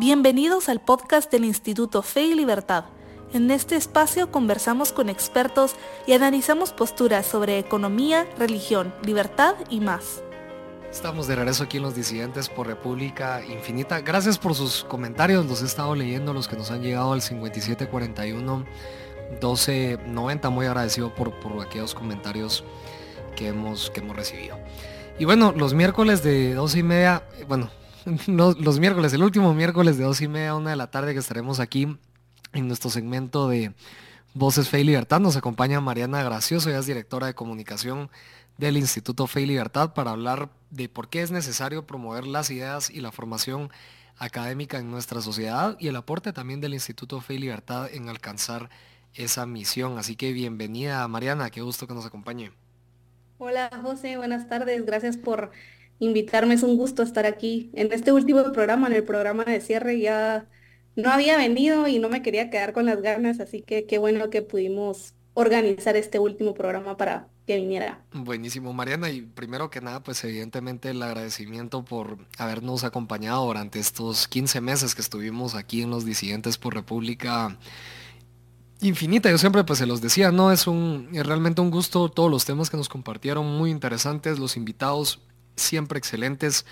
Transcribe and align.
Bienvenidos 0.00 0.68
al 0.68 0.80
podcast 0.80 1.28
del 1.28 1.44
Instituto 1.44 2.02
Fe 2.02 2.22
y 2.22 2.34
Libertad. 2.36 2.84
En 3.32 3.50
este 3.50 3.74
espacio 3.74 4.30
conversamos 4.30 4.92
con 4.92 5.08
expertos 5.08 5.74
y 6.06 6.12
analizamos 6.12 6.72
posturas 6.72 7.26
sobre 7.26 7.58
economía, 7.58 8.24
religión, 8.38 8.94
libertad 9.04 9.56
y 9.70 9.80
más. 9.80 10.22
Estamos 10.88 11.26
de 11.26 11.34
regreso 11.34 11.64
aquí 11.64 11.78
en 11.78 11.82
Los 11.82 11.96
Disidentes 11.96 12.48
por 12.48 12.68
República 12.68 13.44
Infinita. 13.44 14.00
Gracias 14.00 14.38
por 14.38 14.54
sus 14.54 14.84
comentarios, 14.84 15.46
los 15.46 15.62
he 15.62 15.66
estado 15.66 15.96
leyendo, 15.96 16.32
los 16.32 16.46
que 16.46 16.54
nos 16.54 16.70
han 16.70 16.80
llegado 16.80 17.12
al 17.12 17.20
5741 17.20 18.64
1290. 19.32 20.50
Muy 20.50 20.66
agradecido 20.66 21.12
por, 21.12 21.40
por 21.40 21.60
aquellos 21.60 21.96
comentarios 21.96 22.62
que 23.34 23.48
hemos, 23.48 23.90
que 23.90 23.98
hemos 23.98 24.14
recibido. 24.14 24.60
Y 25.18 25.24
bueno, 25.24 25.52
los 25.56 25.74
miércoles 25.74 26.22
de 26.22 26.54
dos 26.54 26.76
y 26.76 26.84
media, 26.84 27.24
bueno, 27.48 27.68
los, 28.26 28.80
miércoles, 28.80 29.12
el 29.12 29.22
último 29.22 29.54
miércoles 29.54 29.98
de 29.98 30.04
dos 30.04 30.20
y 30.20 30.28
media 30.28 30.50
a 30.50 30.56
una 30.56 30.70
de 30.70 30.76
la 30.76 30.90
tarde 30.90 31.12
que 31.12 31.20
estaremos 31.20 31.60
aquí 31.60 31.96
en 32.52 32.68
nuestro 32.68 32.90
segmento 32.90 33.48
de 33.48 33.72
Voces 34.34 34.68
Fe 34.68 34.80
y 34.80 34.84
Libertad. 34.84 35.20
Nos 35.20 35.36
acompaña 35.36 35.80
Mariana 35.80 36.22
Gracioso, 36.22 36.68
ella 36.68 36.78
es 36.78 36.86
directora 36.86 37.26
de 37.26 37.34
comunicación 37.34 38.10
del 38.56 38.76
Instituto 38.76 39.26
Fe 39.26 39.42
y 39.42 39.46
Libertad 39.46 39.94
para 39.94 40.10
hablar 40.10 40.50
de 40.70 40.88
por 40.88 41.08
qué 41.08 41.22
es 41.22 41.30
necesario 41.30 41.86
promover 41.86 42.26
las 42.26 42.50
ideas 42.50 42.90
y 42.90 43.00
la 43.00 43.12
formación 43.12 43.70
académica 44.18 44.78
en 44.78 44.90
nuestra 44.90 45.20
sociedad 45.20 45.76
y 45.78 45.88
el 45.88 45.96
aporte 45.96 46.32
también 46.32 46.60
del 46.60 46.74
Instituto 46.74 47.20
Fe 47.20 47.34
y 47.34 47.38
Libertad 47.38 47.88
en 47.92 48.08
alcanzar 48.08 48.68
esa 49.14 49.46
misión. 49.46 49.98
Así 49.98 50.16
que 50.16 50.32
bienvenida 50.32 51.06
Mariana, 51.08 51.50
qué 51.50 51.60
gusto 51.60 51.86
que 51.86 51.94
nos 51.94 52.06
acompañe. 52.06 52.52
Hola 53.38 53.70
José, 53.82 54.16
buenas 54.16 54.48
tardes. 54.48 54.84
Gracias 54.84 55.16
por 55.16 55.52
invitarme. 55.98 56.54
Es 56.54 56.62
un 56.62 56.76
gusto 56.76 57.02
estar 57.02 57.26
aquí 57.26 57.70
en 57.74 57.92
este 57.92 58.12
último 58.12 58.52
programa, 58.52 58.86
en 58.88 58.94
el 58.94 59.04
programa 59.04 59.44
de 59.44 59.60
cierre. 59.60 60.00
Ya 60.00 60.48
no 60.96 61.10
había 61.10 61.36
venido 61.36 61.86
y 61.86 61.98
no 61.98 62.08
me 62.08 62.22
quería 62.22 62.50
quedar 62.50 62.72
con 62.72 62.86
las 62.86 63.02
ganas, 63.02 63.40
así 63.40 63.62
que 63.62 63.86
qué 63.86 63.98
bueno 63.98 64.30
que 64.30 64.42
pudimos 64.42 65.14
organizar 65.34 65.96
este 65.96 66.18
último 66.18 66.54
programa 66.54 66.96
para 66.96 67.28
que 67.46 67.56
viniera. 67.56 68.02
Buenísimo, 68.12 68.72
Mariana. 68.72 69.08
Y 69.10 69.22
primero 69.22 69.70
que 69.70 69.80
nada, 69.80 70.02
pues 70.02 70.22
evidentemente 70.24 70.90
el 70.90 71.02
agradecimiento 71.02 71.84
por 71.84 72.18
habernos 72.36 72.82
acompañado 72.82 73.46
durante 73.46 73.78
estos 73.78 74.26
15 74.26 74.60
meses 74.60 74.94
que 74.94 75.00
estuvimos 75.00 75.54
aquí 75.54 75.82
en 75.82 75.90
los 75.90 76.04
disidentes 76.04 76.58
por 76.58 76.74
República 76.74 77.56
infinita. 78.80 79.30
Yo 79.30 79.38
siempre 79.38 79.64
pues 79.64 79.78
se 79.78 79.86
los 79.86 80.00
decía, 80.00 80.32
¿no? 80.32 80.52
Es 80.52 80.66
un 80.66 81.08
realmente 81.12 81.60
un 81.60 81.70
gusto 81.70 82.08
todos 82.08 82.30
los 82.30 82.44
temas 82.44 82.68
que 82.68 82.76
nos 82.76 82.88
compartieron, 82.88 83.46
muy 83.46 83.70
interesantes, 83.70 84.38
los 84.38 84.56
invitados 84.56 85.20
siempre 85.58 85.98
excelentes. 85.98 86.64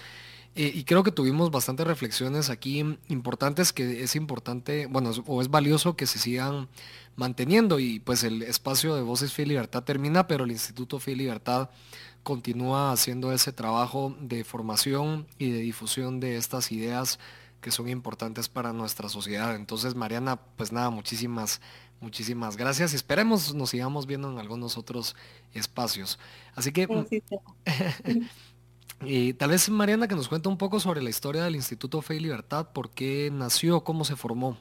Eh, 0.55 0.73
y 0.75 0.85
creo 0.85 1.03
que 1.03 1.13
tuvimos 1.13 1.51
bastantes 1.51 1.87
reflexiones 1.87 2.49
aquí 2.49 2.79
importantes 3.09 3.75
que 3.75 4.03
es 4.03 4.17
importante, 4.17 4.87
bueno, 4.87 5.11
o 5.27 5.43
es 5.43 5.51
valioso 5.51 5.97
que 5.97 6.07
se 6.07 6.19
sigan 6.19 6.69
manteniendo 7.15 7.79
y 7.79 8.01
pues 8.01 8.25
el 8.25 8.43
espacio 8.43 8.95
de 8.95 9.03
Voces 9.03 9.33
Fe 9.33 9.43
y 9.43 9.47
Libertad 9.47 9.83
termina, 9.83 10.27
pero 10.27 10.45
el 10.45 10.51
Instituto 10.51 10.99
Fe 10.99 11.13
y 11.13 11.17
Libertad 11.17 11.69
continúa 12.23 12.93
haciendo 12.93 13.33
ese 13.33 13.53
trabajo 13.53 14.17
de 14.21 14.45
formación 14.45 15.27
y 15.39 15.51
de 15.51 15.61
difusión 15.61 16.21
de 16.21 16.37
estas 16.37 16.73
ideas 16.73 17.19
que 17.61 17.71
son 17.71 17.89
importantes 17.89 18.49
para 18.49 18.73
nuestra 18.73 19.09
sociedad. 19.09 19.55
Entonces, 19.57 19.95
Mariana, 19.95 20.37
pues 20.57 20.73
nada, 20.73 20.91
muchísimas 20.91 21.61
Muchísimas 22.01 22.59
gracias 22.59 22.93
y 22.93 22.97
esperemos 22.97 23.55
nos 23.55 23.71
sigamos 23.71 24.07
viendo 24.07 24.31
en 24.31 24.39
algunos 24.39 24.77
otros 24.77 25.17
espacios. 25.55 26.19
Así 26.55 26.71
que, 26.71 26.87
y 29.03 29.35
tal 29.35 29.51
vez 29.51 29.69
Mariana 29.69 30.09
que 30.09 30.15
nos 30.15 30.29
cuente 30.29 30.49
un 30.49 30.59
poco 30.59 30.81
sobre 30.81 31.03
la 31.03 31.11
historia 31.11 31.45
del 31.45 31.57
Instituto 31.57 32.03
Fe 32.03 32.17
y 32.17 32.21
Libertad, 32.21 32.73
por 32.73 32.91
qué 32.91 33.31
nació, 33.33 33.85
cómo 33.85 34.05
se 34.05 34.17
formó. 34.17 34.59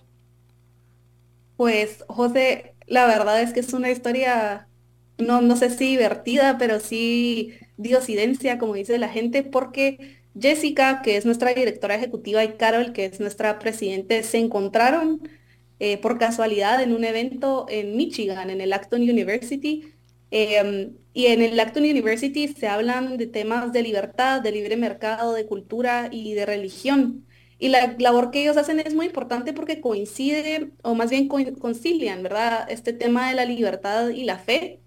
Pues 1.57 2.03
José, 2.09 2.75
la 2.87 3.07
verdad 3.07 3.41
es 3.41 3.53
que 3.53 3.61
es 3.61 3.73
una 3.73 3.89
historia, 3.91 4.69
no, 5.17 5.41
no 5.41 5.55
sé 5.55 5.69
si 5.69 5.85
divertida, 5.91 6.57
pero 6.57 6.79
sí 6.79 7.53
diosidencia, 7.77 8.57
como 8.57 8.73
dice 8.75 8.97
la 8.97 9.09
gente, 9.09 9.43
porque 9.43 10.21
Jessica, 10.39 11.01
que 11.01 11.17
es 11.17 11.25
nuestra 11.25 11.53
directora 11.53 11.95
ejecutiva, 11.95 12.43
y 12.43 12.57
Carol, 12.57 12.91
que 12.93 13.05
es 13.05 13.19
nuestra 13.21 13.57
presidente, 13.59 14.23
se 14.23 14.39
encontraron 14.39 15.21
eh, 15.79 15.97
por 15.97 16.19
casualidad 16.19 16.81
en 16.83 16.93
un 16.93 17.05
evento 17.05 17.65
en 17.69 17.95
Michigan, 17.97 18.49
en 18.49 18.61
el 18.61 18.73
Acton 18.73 19.01
University. 19.01 19.94
Em, 20.37 20.97
y 21.13 21.27
en 21.27 21.41
el 21.41 21.57
Acton 21.59 21.83
University 21.83 22.49
se 22.49 22.67
hablan 22.67 23.15
de 23.17 23.25
temas 23.27 23.71
de 23.71 23.81
libertad, 23.81 24.41
de 24.41 24.51
libre 24.51 24.75
mercado, 24.75 25.33
de 25.33 25.45
cultura 25.45 26.09
y 26.11 26.33
de 26.33 26.45
religión. 26.45 27.25
Y 27.57 27.69
la 27.69 27.95
labor 27.99 28.31
que 28.31 28.41
ellos 28.41 28.57
hacen 28.57 28.81
es 28.81 28.93
muy 28.93 29.05
importante 29.05 29.53
porque 29.53 29.79
coincide, 29.79 30.71
o 30.83 30.93
más 30.93 31.09
bien 31.09 31.29
concilian, 31.29 32.21
¿verdad? 32.21 32.69
Este 32.69 32.91
tema 32.91 33.29
de 33.29 33.35
la 33.35 33.45
libertad 33.45 34.09
y 34.09 34.25
la 34.25 34.37
fe. 34.37 34.81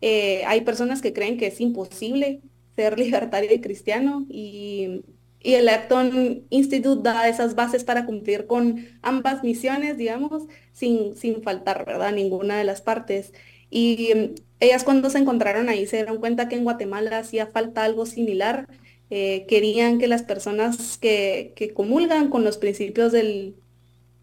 Eh, 0.00 0.44
hay 0.46 0.60
personas 0.62 1.02
que 1.02 1.12
creen 1.12 1.36
que 1.36 1.48
es 1.48 1.60
imposible 1.60 2.42
ser 2.76 2.96
libertario 2.98 3.52
y 3.52 3.60
cristiano 3.60 4.24
y 5.40 5.56
el 5.56 5.68
Acton 5.68 6.46
Institute 6.50 7.02
da 7.02 7.28
esas 7.28 7.54
bases 7.54 7.84
para 7.84 8.06
cumplir 8.06 8.46
con 8.46 8.86
ambas 9.02 9.42
misiones, 9.42 9.98
digamos, 9.98 10.44
sin, 10.72 11.16
sin 11.16 11.42
faltar, 11.42 11.84
¿verdad? 11.84 12.12
Ninguna 12.12 12.58
de 12.58 12.64
las 12.64 12.80
partes. 12.82 13.32
Y 13.72 14.12
mm, 14.14 14.34
ellas 14.60 14.84
cuando 14.84 15.10
se 15.10 15.18
encontraron 15.18 15.68
ahí 15.68 15.86
se 15.86 15.96
dieron 15.96 16.18
cuenta 16.18 16.48
que 16.48 16.56
en 16.56 16.64
Guatemala 16.64 17.18
hacía 17.18 17.46
falta 17.46 17.82
algo 17.82 18.06
similar. 18.06 18.68
Eh, 19.10 19.46
querían 19.48 19.98
que 19.98 20.06
las 20.06 20.22
personas 20.22 20.98
que, 20.98 21.52
que, 21.56 21.74
comulgan 21.74 22.30
con 22.30 22.44
los 22.44 22.56
principios 22.58 23.12
del, 23.12 23.56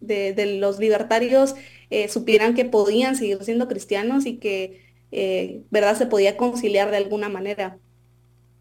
de, 0.00 0.58
los 0.58 0.78
libertarios 0.78 1.54
eh, 1.90 2.08
supieran 2.08 2.54
que 2.54 2.64
podían 2.64 3.16
seguir 3.16 3.42
siendo 3.44 3.68
cristianos 3.68 4.26
y 4.26 4.38
que, 4.38 4.80
eh, 5.12 5.62
¿verdad?, 5.70 5.96
se 5.96 6.06
podía 6.06 6.36
conciliar 6.36 6.90
de 6.90 6.96
alguna 6.96 7.28
manera. 7.28 7.78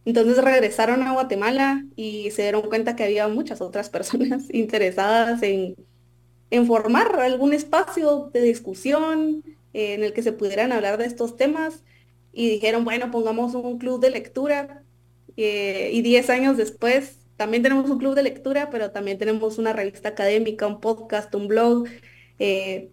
Entonces 0.05 0.44
regresaron 0.44 1.03
a 1.03 1.13
Guatemala 1.13 1.85
y 1.95 2.31
se 2.31 2.44
dieron 2.44 2.63
cuenta 2.63 2.95
que 2.95 3.03
había 3.03 3.28
muchas 3.28 3.61
otras 3.61 3.89
personas 3.89 4.45
interesadas 4.53 5.41
en, 5.44 5.75
formar 6.66 7.19
algún 7.19 7.53
espacio 7.53 8.31
de 8.33 8.41
discusión 8.41 9.44
en 9.74 10.03
el 10.03 10.13
que 10.13 10.24
se 10.24 10.34
pudieran 10.34 10.72
hablar 10.72 10.97
de 10.97 11.06
estos 11.06 11.38
temas 11.38 11.84
y 12.31 12.50
dijeron, 12.50 12.85
bueno, 12.85 13.12
pongamos 13.12 13.56
un 13.56 13.78
club 13.80 14.00
de 14.02 14.12
lectura 14.12 14.84
eh, 15.38 15.91
y 15.94 16.02
diez 16.02 16.30
años 16.30 16.57
después 16.57 17.19
también 17.40 17.63
tenemos 17.63 17.90
un 17.90 18.00
club 18.00 18.16
de 18.16 18.24
lectura, 18.24 18.69
pero 18.69 18.91
también 18.91 19.18
tenemos 19.18 19.58
una 19.58 19.72
revista 19.72 20.09
académica, 20.09 20.68
un 20.68 20.81
podcast, 20.81 21.34
un 21.35 21.47
blog, 21.47 21.88
eh, 22.38 22.91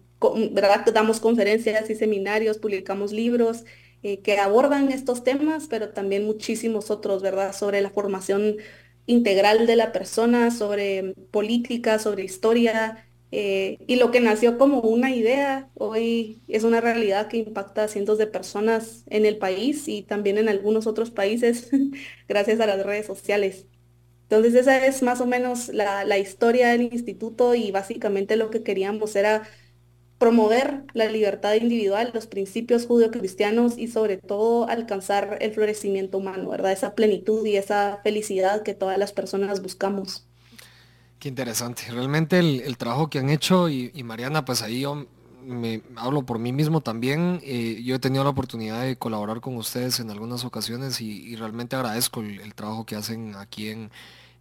¿verdad? 0.51 0.85
Damos 0.93 1.19
conferencias 1.19 1.89
y 1.89 1.95
seminarios, 1.95 2.57
publicamos 2.57 3.11
libros 3.11 3.65
eh, 4.03 4.21
que 4.21 4.37
abordan 4.39 4.89
estos 4.89 5.25
temas, 5.25 5.67
pero 5.67 5.89
también 5.89 6.25
muchísimos 6.25 6.91
otros, 6.91 7.21
¿verdad? 7.21 7.53
Sobre 7.53 7.81
la 7.81 7.89
formación 7.89 8.55
integral 9.05 9.67
de 9.67 9.75
la 9.75 9.91
persona, 9.91 10.49
sobre 10.51 11.13
política, 11.31 11.99
sobre 11.99 12.23
historia, 12.23 13.06
eh, 13.31 13.77
y 13.87 13.97
lo 13.97 14.11
que 14.11 14.21
nació 14.21 14.57
como 14.57 14.79
una 14.81 15.13
idea 15.13 15.69
hoy 15.75 16.41
es 16.47 16.63
una 16.63 16.81
realidad 16.81 17.27
que 17.27 17.37
impacta 17.37 17.83
a 17.83 17.87
cientos 17.89 18.17
de 18.17 18.27
personas 18.27 19.03
en 19.07 19.25
el 19.25 19.37
país 19.37 19.87
y 19.87 20.03
también 20.03 20.37
en 20.37 20.49
algunos 20.49 20.87
otros 20.87 21.11
países 21.11 21.69
gracias 22.27 22.59
a 22.59 22.67
las 22.67 22.85
redes 22.85 23.05
sociales. 23.05 23.67
Entonces 24.23 24.55
esa 24.55 24.85
es 24.85 25.03
más 25.03 25.21
o 25.21 25.25
menos 25.25 25.69
la, 25.69 26.05
la 26.05 26.17
historia 26.19 26.69
del 26.69 26.83
instituto 26.83 27.55
y 27.55 27.71
básicamente 27.71 28.35
lo 28.37 28.49
que 28.49 28.63
queríamos 28.63 29.15
era 29.15 29.47
promover 30.17 30.83
la 30.93 31.07
libertad 31.07 31.53
individual, 31.55 32.11
los 32.13 32.27
principios 32.27 32.87
judio-cristianos 32.87 33.77
y 33.77 33.87
sobre 33.87 34.17
todo 34.17 34.67
alcanzar 34.67 35.37
el 35.41 35.53
florecimiento 35.53 36.17
humano, 36.17 36.49
¿verdad? 36.49 36.71
Esa 36.71 36.95
plenitud 36.95 37.45
y 37.45 37.57
esa 37.57 37.99
felicidad 38.03 38.63
que 38.63 38.73
todas 38.73 38.97
las 38.97 39.13
personas 39.13 39.61
buscamos. 39.61 40.27
Qué 41.19 41.29
interesante. 41.29 41.83
Realmente 41.89 42.39
el, 42.39 42.77
trabajo 42.77 43.09
que 43.09 43.19
han 43.19 43.29
hecho 43.29 43.69
y, 43.69 43.91
Mariana, 44.03 44.45
pues 44.45 44.61
ahí 44.61 44.81
yo 44.81 45.07
me 45.43 45.81
hablo 45.95 46.23
por 46.23 46.39
mí 46.39 46.51
mismo 46.53 46.81
también. 46.81 47.39
Eh, 47.43 47.81
yo 47.83 47.95
he 47.95 47.99
tenido 47.99 48.23
la 48.23 48.29
oportunidad 48.29 48.81
de 48.83 48.97
colaborar 48.97 49.41
con 49.41 49.55
ustedes 49.55 49.99
en 49.99 50.11
algunas 50.11 50.45
ocasiones 50.45 51.01
y, 51.01 51.35
realmente 51.35 51.75
agradezco 51.75 52.21
el 52.21 52.53
trabajo 52.53 52.85
que 52.85 52.95
hacen 52.95 53.35
aquí 53.35 53.69
en, 53.69 53.89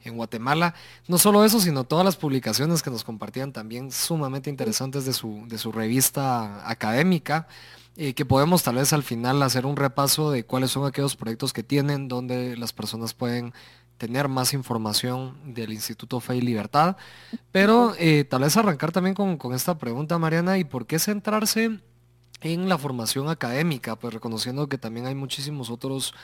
en 0.07 0.17
Guatemala. 0.17 0.75
No 1.09 1.19
solo 1.19 1.45
eso, 1.45 1.61
sino 1.61 1.85
todas 1.85 2.05
las 2.05 2.17
publicaciones 2.17 2.83
que 2.83 2.91
nos 2.91 3.05
compartían 3.05 3.53
también 3.53 3.91
sumamente 3.91 4.51
interesantes 4.51 5.05
de 5.05 5.13
su, 5.13 5.45
de 5.49 5.59
su 5.59 5.73
revista 5.73 6.69
académica. 6.69 7.49
Eh, 7.99 8.13
que 8.13 8.27
podemos 8.27 8.63
tal 8.63 8.75
vez 8.75 8.93
al 8.93 9.03
final 9.03 9.43
hacer 9.43 9.65
un 9.65 9.75
repaso 9.75 10.31
de 10.31 10.45
cuáles 10.45 10.71
son 10.71 10.85
aquellos 10.87 11.17
proyectos 11.17 11.55
que 11.55 11.63
tienen, 11.63 12.09
donde 12.09 12.55
las 12.57 12.75
personas 12.75 13.15
pueden 13.15 13.55
tener 13.99 14.29
más 14.29 14.53
información 14.53 15.37
del 15.55 15.73
Instituto 15.73 16.21
Fe 16.21 16.37
y 16.37 16.41
Libertad. 16.41 16.97
Pero 17.53 17.95
eh, 17.99 18.25
tal 18.25 18.43
vez 18.43 18.57
arrancar 18.57 18.93
también 18.93 19.15
con, 19.15 19.37
con, 19.37 19.55
esta 19.55 19.79
pregunta, 19.79 20.19
Mariana, 20.19 20.59
¿y 20.59 20.65
por 20.65 20.87
qué 20.87 20.99
centrarse 20.99 21.81
en 22.43 22.69
la 22.69 22.79
formación 22.79 23.29
académica? 23.29 23.97
Pues 23.97 24.15
reconociendo 24.15 24.69
que 24.69 24.79
también 24.79 25.07
hay 25.07 25.15
muchísimos 25.15 25.71
otros 25.71 26.15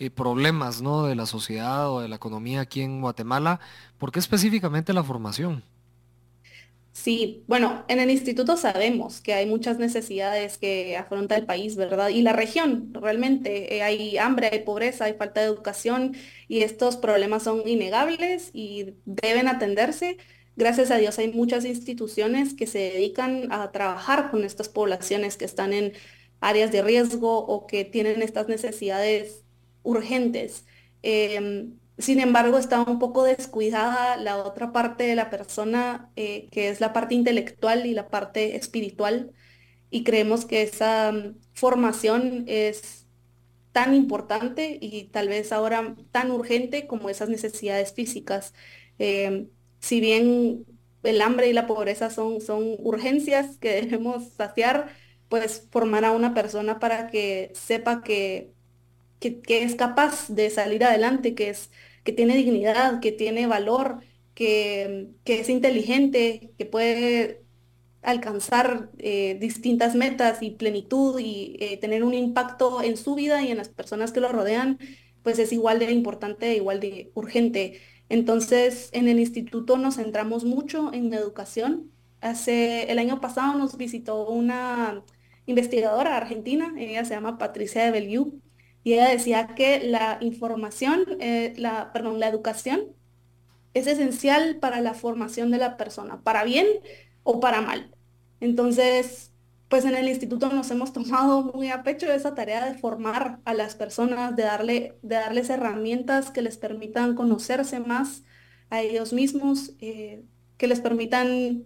eh, 0.00 0.08
problemas 0.08 0.80
¿no? 0.80 1.04
de 1.04 1.14
la 1.14 1.26
sociedad 1.26 1.90
o 1.90 2.00
de 2.00 2.08
la 2.08 2.16
economía 2.16 2.62
aquí 2.62 2.80
en 2.80 3.02
Guatemala. 3.02 3.60
¿Por 3.98 4.10
qué 4.10 4.18
específicamente 4.18 4.94
la 4.94 5.04
formación? 5.04 5.62
Sí, 7.02 7.44
bueno, 7.48 7.84
en 7.88 7.98
el 7.98 8.10
instituto 8.10 8.58
sabemos 8.58 9.22
que 9.22 9.32
hay 9.32 9.46
muchas 9.46 9.78
necesidades 9.78 10.58
que 10.58 10.98
afronta 10.98 11.34
el 11.36 11.46
país, 11.46 11.76
¿verdad? 11.76 12.10
Y 12.10 12.20
la 12.22 12.34
región, 12.34 12.92
realmente. 12.92 13.74
eh, 13.76 13.82
hay 13.82 14.18
hambre, 14.18 14.50
hay 14.52 14.60
pobreza, 14.64 15.06
hay 15.06 15.14
falta 15.14 15.40
de 15.40 15.46
educación 15.46 16.14
y 16.46 16.60
estos 16.62 16.96
problemas 16.98 17.44
son 17.44 17.66
innegables 17.66 18.50
y 18.52 18.96
deben 19.06 19.48
atenderse. 19.48 20.18
Gracias 20.56 20.90
a 20.90 20.96
Dios 20.98 21.18
hay 21.18 21.32
muchas 21.32 21.64
instituciones 21.64 22.52
que 22.54 22.66
se 22.66 22.78
dedican 22.78 23.50
a 23.50 23.72
trabajar 23.72 24.30
con 24.30 24.44
estas 24.44 24.68
poblaciones 24.68 25.38
que 25.38 25.46
están 25.46 25.72
en 25.72 25.94
áreas 26.40 26.70
de 26.70 26.82
riesgo 26.82 27.38
o 27.46 27.66
que 27.66 27.84
tienen 27.86 28.20
estas 28.22 28.48
necesidades 28.48 29.44
urgentes. 29.82 30.66
Em, 31.02 31.79
sin 32.00 32.20
embargo, 32.20 32.58
está 32.58 32.82
un 32.82 32.98
poco 32.98 33.24
descuidada 33.24 34.16
la 34.16 34.38
otra 34.38 34.72
parte 34.72 35.04
de 35.04 35.14
la 35.16 35.30
persona, 35.30 36.10
eh, 36.16 36.48
que 36.50 36.68
es 36.70 36.80
la 36.80 36.92
parte 36.92 37.14
intelectual 37.14 37.86
y 37.86 37.94
la 37.94 38.08
parte 38.10 38.56
espiritual, 38.56 39.32
y 39.90 40.04
creemos 40.04 40.44
que 40.46 40.62
esa 40.62 41.12
mm, 41.12 41.36
formación 41.54 42.44
es 42.48 43.06
tan 43.72 43.94
importante 43.94 44.78
y 44.80 45.04
tal 45.06 45.28
vez 45.28 45.52
ahora 45.52 45.96
tan 46.12 46.30
urgente 46.32 46.86
como 46.86 47.10
esas 47.10 47.28
necesidades 47.28 47.92
físicas. 47.94 48.54
Em, 48.98 49.50
si 49.80 50.00
bien 50.00 50.66
el 51.02 51.20
hambre 51.22 51.48
y 51.48 51.52
la 51.52 51.66
pobreza 51.66 52.10
son, 52.10 52.40
son 52.40 52.76
urgencias 52.80 53.58
que 53.58 53.70
debemos 53.82 54.28
saciar, 54.34 54.94
pues 55.28 55.68
formar 55.70 56.04
a 56.04 56.12
una 56.12 56.34
persona 56.34 56.78
para 56.80 57.08
que 57.08 57.52
sepa 57.54 58.02
que 58.02 58.54
que, 59.20 59.40
que 59.40 59.62
es 59.64 59.74
capaz 59.76 60.28
de 60.28 60.50
salir 60.50 60.84
adelante, 60.84 61.34
que 61.34 61.50
es, 61.50 61.70
que 62.04 62.12
tiene 62.12 62.36
dignidad, 62.36 63.00
que 63.00 63.12
tiene 63.12 63.46
valor, 63.46 64.00
que, 64.34 65.10
que 65.24 65.40
es 65.40 65.48
inteligente, 65.48 66.52
que 66.58 66.66
puede 66.66 67.44
alcanzar 68.02 68.90
eh, 68.98 69.36
distintas 69.40 69.94
metas 69.94 70.42
y 70.42 70.52
plenitud 70.52 71.18
y 71.20 71.56
eh, 71.60 71.76
tener 71.78 72.04
un 72.04 72.14
impacto 72.14 72.82
en 72.82 72.96
su 72.96 73.14
vida 73.14 73.42
y 73.42 73.50
en 73.50 73.58
las 73.58 73.68
personas 73.68 74.12
que 74.12 74.20
lo 74.20 74.32
rodean, 74.32 74.78
pues 75.22 75.38
es 75.38 75.52
igual 75.52 75.78
de 75.78 75.90
importante, 75.92 76.54
igual 76.56 76.80
de 76.80 77.10
urgente. 77.14 77.80
Entonces, 78.08 78.90
en 78.92 79.08
el 79.08 79.20
instituto 79.20 79.76
nos 79.76 79.96
centramos 79.96 80.44
mucho 80.44 80.92
en 80.92 81.12
educación. 81.12 81.92
Hace 82.20 82.90
el 82.90 82.98
año 82.98 83.20
pasado 83.20 83.56
nos 83.58 83.76
visitó 83.76 84.28
una 84.28 85.04
investigadora 85.46 86.16
argentina, 86.16 86.74
ella 86.78 87.04
se 87.04 87.14
llama 87.14 87.38
Patricia 87.38 87.84
de 87.84 87.90
Beliú, 87.90 88.40
y 88.82 88.94
ella 88.94 89.08
decía 89.08 89.48
que 89.54 89.80
la 89.84 90.18
información, 90.20 91.04
eh, 91.20 91.54
la, 91.56 91.92
perdón, 91.92 92.20
la 92.20 92.28
educación 92.28 92.80
es 93.74 93.86
esencial 93.86 94.56
para 94.56 94.80
la 94.80 94.94
formación 94.94 95.50
de 95.50 95.58
la 95.58 95.76
persona, 95.76 96.22
para 96.22 96.44
bien 96.44 96.66
o 97.22 97.40
para 97.40 97.60
mal. 97.60 97.94
Entonces, 98.40 99.32
pues 99.68 99.84
en 99.84 99.94
el 99.94 100.08
instituto 100.08 100.50
nos 100.50 100.70
hemos 100.72 100.92
tomado 100.92 101.44
muy 101.54 101.68
a 101.70 101.84
pecho 101.84 102.10
esa 102.10 102.34
tarea 102.34 102.64
de 102.66 102.78
formar 102.78 103.40
a 103.44 103.54
las 103.54 103.76
personas, 103.76 104.34
de 104.34 104.42
darle, 104.42 104.98
de 105.02 105.14
darles 105.14 105.50
herramientas 105.50 106.30
que 106.30 106.42
les 106.42 106.56
permitan 106.58 107.14
conocerse 107.14 107.80
más 107.80 108.24
a 108.70 108.82
ellos 108.82 109.12
mismos, 109.12 109.74
eh, 109.80 110.24
que 110.56 110.66
les 110.66 110.80
permitan 110.80 111.64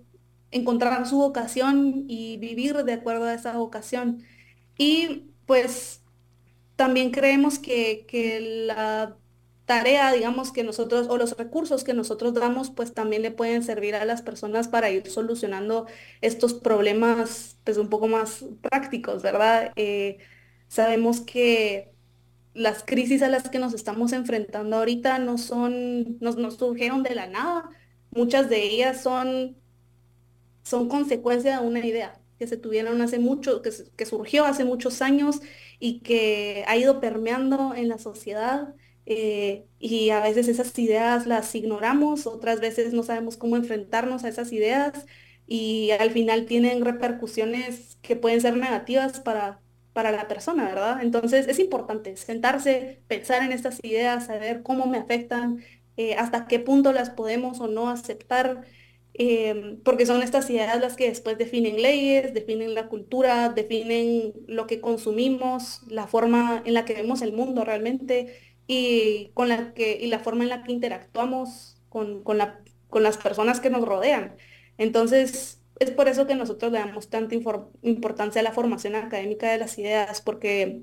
encontrar 0.50 1.06
su 1.08 1.16
vocación 1.16 2.04
y 2.08 2.36
vivir 2.38 2.84
de 2.84 2.92
acuerdo 2.92 3.24
a 3.24 3.34
esa 3.34 3.56
vocación. 3.56 4.22
Y 4.76 5.30
pues 5.46 6.03
también 6.76 7.10
creemos 7.10 7.58
que, 7.58 8.04
que 8.06 8.40
la 8.66 9.16
tarea, 9.66 10.12
digamos, 10.12 10.52
que 10.52 10.64
nosotros, 10.64 11.08
o 11.08 11.16
los 11.16 11.36
recursos 11.36 11.84
que 11.84 11.94
nosotros 11.94 12.34
damos, 12.34 12.70
pues 12.70 12.92
también 12.94 13.22
le 13.22 13.30
pueden 13.30 13.62
servir 13.62 13.94
a 13.94 14.04
las 14.04 14.22
personas 14.22 14.68
para 14.68 14.90
ir 14.90 15.08
solucionando 15.10 15.86
estos 16.20 16.54
problemas, 16.54 17.58
pues 17.64 17.78
un 17.78 17.88
poco 17.88 18.08
más 18.08 18.44
prácticos, 18.62 19.22
¿verdad? 19.22 19.72
Eh, 19.76 20.18
sabemos 20.68 21.20
que 21.20 21.92
las 22.54 22.84
crisis 22.84 23.22
a 23.22 23.28
las 23.28 23.48
que 23.50 23.58
nos 23.58 23.74
estamos 23.74 24.12
enfrentando 24.12 24.76
ahorita 24.76 25.18
no 25.18 25.38
son, 25.38 26.18
nos, 26.20 26.36
nos 26.36 26.56
surgieron 26.56 27.02
de 27.02 27.14
la 27.14 27.26
nada. 27.26 27.70
Muchas 28.10 28.48
de 28.50 28.62
ellas 28.64 29.02
son, 29.02 29.56
son 30.62 30.88
consecuencia 30.88 31.60
de 31.60 31.66
una 31.66 31.84
idea 31.86 32.20
que 32.44 32.48
se 32.48 32.56
tuvieron 32.58 33.00
hace 33.02 33.18
mucho, 33.18 33.62
que, 33.62 33.70
que 33.96 34.06
surgió 34.06 34.44
hace 34.44 34.64
muchos 34.64 35.02
años 35.02 35.40
y 35.78 36.00
que 36.02 36.64
ha 36.68 36.76
ido 36.76 37.00
permeando 37.00 37.74
en 37.74 37.88
la 37.88 37.98
sociedad. 37.98 38.74
eh, 39.06 39.66
y 39.78 40.10
a 40.10 40.20
veces 40.20 40.48
esas 40.48 40.78
ideas 40.78 41.26
las 41.26 41.54
ignoramos, 41.54 42.26
otras 42.26 42.60
veces 42.60 42.92
no 42.94 43.02
sabemos 43.02 43.36
cómo 43.36 43.56
enfrentarnos 43.56 44.24
a 44.24 44.28
esas 44.28 44.50
ideas 44.52 45.06
y 45.46 45.90
al 45.92 46.10
final 46.10 46.46
tienen 46.46 46.84
repercusiones 46.84 47.98
que 48.02 48.16
pueden 48.16 48.40
ser 48.40 48.56
negativas 48.56 49.20
para, 49.20 49.62
para 49.92 50.10
la 50.12 50.26
persona, 50.28 50.64
¿verdad? 50.66 51.02
Entonces 51.02 51.48
es 51.48 51.58
importante 51.58 52.16
sentarse, 52.16 53.02
pensar 53.08 53.42
en 53.42 53.52
estas 53.52 53.78
ideas, 53.84 54.26
saber 54.26 54.62
cómo 54.62 54.86
me 54.86 54.98
afectan, 54.98 55.62
eh, 55.96 56.14
hasta 56.16 56.46
qué 56.46 56.58
punto 56.60 56.92
las 56.92 57.10
podemos 57.10 57.60
o 57.60 57.68
no 57.68 57.88
aceptar 57.90 58.62
em, 59.14 59.80
porque 59.82 60.06
son 60.06 60.22
estas 60.22 60.50
ideas 60.50 60.80
las 60.80 60.96
que 60.96 61.08
después 61.08 61.38
definen 61.38 61.80
leyes, 61.82 62.34
definen 62.34 62.74
la 62.74 62.88
cultura, 62.88 63.48
definen 63.50 64.32
lo 64.46 64.66
que 64.66 64.80
consumimos, 64.80 65.82
la 65.88 66.06
forma 66.08 66.62
en 66.66 66.74
la 66.74 66.84
que 66.84 66.94
vemos 66.94 67.22
el 67.22 67.32
mundo 67.32 67.64
realmente 67.64 68.36
y, 68.66 69.30
con 69.34 69.48
la 69.48 69.74
que, 69.74 69.98
y 70.00 70.06
la 70.08 70.18
forma 70.20 70.44
en 70.44 70.50
la 70.50 70.62
que 70.64 70.72
interactuamos 70.72 71.80
con, 71.88 72.22
con 72.24 72.38
la- 72.38 72.60
con 72.88 73.02
las 73.02 73.18
personas 73.18 73.60
que 73.60 73.70
nos 73.70 73.84
rodean. 73.84 74.36
Entonces, 74.78 75.62
es 75.80 75.90
por 75.90 76.08
eso 76.08 76.26
que 76.26 76.34
nosotros 76.36 76.72
le 76.72 76.78
damos 76.78 77.10
tanta 77.10 77.34
importancia 77.82 78.40
a 78.40 78.44
la 78.44 78.52
formación 78.52 78.94
académica 78.94 79.50
de 79.50 79.58
las 79.58 79.78
ideas, 79.78 80.20
porque 80.22 80.82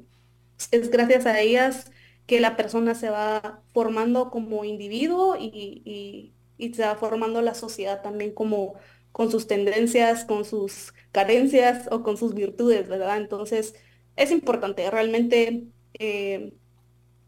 es 0.71 0.89
gracias 0.91 1.25
a 1.25 1.39
ellas 1.39 1.91
que 2.25 2.39
la 2.39 2.55
persona 2.57 2.95
se 2.95 3.09
va 3.09 3.63
formando 3.73 4.29
como 4.31 4.63
individuo 4.65 5.35
y- 5.39 6.33
y 6.61 6.73
se 6.73 6.85
va 6.85 6.95
formando 6.95 7.41
la 7.41 7.55
sociedad 7.55 8.01
también 8.01 8.33
como 8.33 8.75
con 9.11 9.29
sus 9.31 9.47
tendencias, 9.47 10.23
con 10.23 10.45
sus 10.45 10.93
carencias 11.11 11.87
o 11.91 12.03
con 12.03 12.15
sus 12.17 12.33
virtudes, 12.33 12.87
¿verdad? 12.87 13.17
Entonces, 13.17 13.73
es 14.15 14.31
importante, 14.31 14.89
realmente 14.89 15.65
eh, 15.99 16.53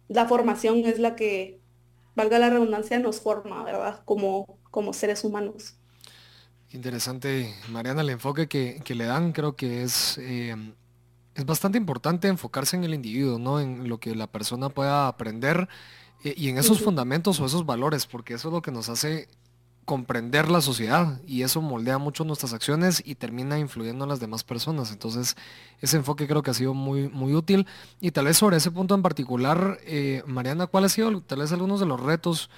la 0.07 0.27
formación 0.27 0.85
es 0.85 0.99
la 0.99 1.15
que, 1.15 1.59
valga 2.15 2.39
la 2.39 2.49
redundancia, 2.49 2.99
nos 2.99 3.19
forma, 3.19 3.63
¿verdad? 3.63 4.01
Como, 4.05 4.59
como 4.69 4.93
seres 4.93 5.23
humanos. 5.23 5.75
Interesante, 6.71 7.53
Mariana, 7.69 8.01
el 8.01 8.09
enfoque 8.09 8.47
que, 8.47 8.81
que 8.83 8.95
le 8.95 9.05
dan 9.05 9.31
creo 9.31 9.55
que 9.55 9.83
es, 9.83 10.17
eh, 10.19 10.55
es 11.35 11.45
bastante 11.45 11.77
importante 11.77 12.27
enfocarse 12.27 12.75
en 12.75 12.83
el 12.83 12.93
individuo, 12.93 13.39
¿no? 13.39 13.59
En 13.59 13.89
lo 13.89 13.99
que 13.99 14.15
la 14.15 14.27
persona 14.27 14.69
pueda 14.69 15.07
aprender 15.07 15.67
y 16.23 16.49
en 16.49 16.57
esos 16.57 16.81
fundamentos 16.81 17.39
o 17.39 17.45
esos 17.45 17.65
valores, 17.65 18.05
porque 18.05 18.33
eso 18.35 18.47
es 18.47 18.53
lo 18.53 18.61
que 18.61 18.71
nos 18.71 18.89
hace 18.89 19.27
comprender 19.85 20.49
la 20.49 20.61
sociedad 20.61 21.19
y 21.27 21.41
eso 21.41 21.61
moldea 21.61 21.97
mucho 21.97 22.23
nuestras 22.23 22.53
acciones 22.53 23.01
y 23.05 23.15
termina 23.15 23.59
influyendo 23.59 24.05
en 24.05 24.09
las 24.09 24.19
demás 24.19 24.43
personas. 24.43 24.91
Entonces, 24.91 25.35
ese 25.81 25.97
enfoque 25.97 26.27
creo 26.27 26.41
que 26.41 26.51
ha 26.51 26.53
sido 26.53 26.73
muy, 26.73 27.09
muy 27.09 27.33
útil. 27.33 27.67
Y 27.99 28.11
tal 28.11 28.25
vez 28.25 28.37
sobre 28.37 28.57
ese 28.57 28.71
punto 28.71 28.95
en 28.95 29.01
particular, 29.01 29.79
eh, 29.85 30.23
Mariana, 30.25 30.67
¿cuál 30.67 30.85
ha 30.85 30.89
sido 30.89 31.21
tal 31.21 31.39
vez 31.39 31.51
algunos 31.51 31.79
de 31.79 31.85
los 31.85 31.99
retos 31.99 32.49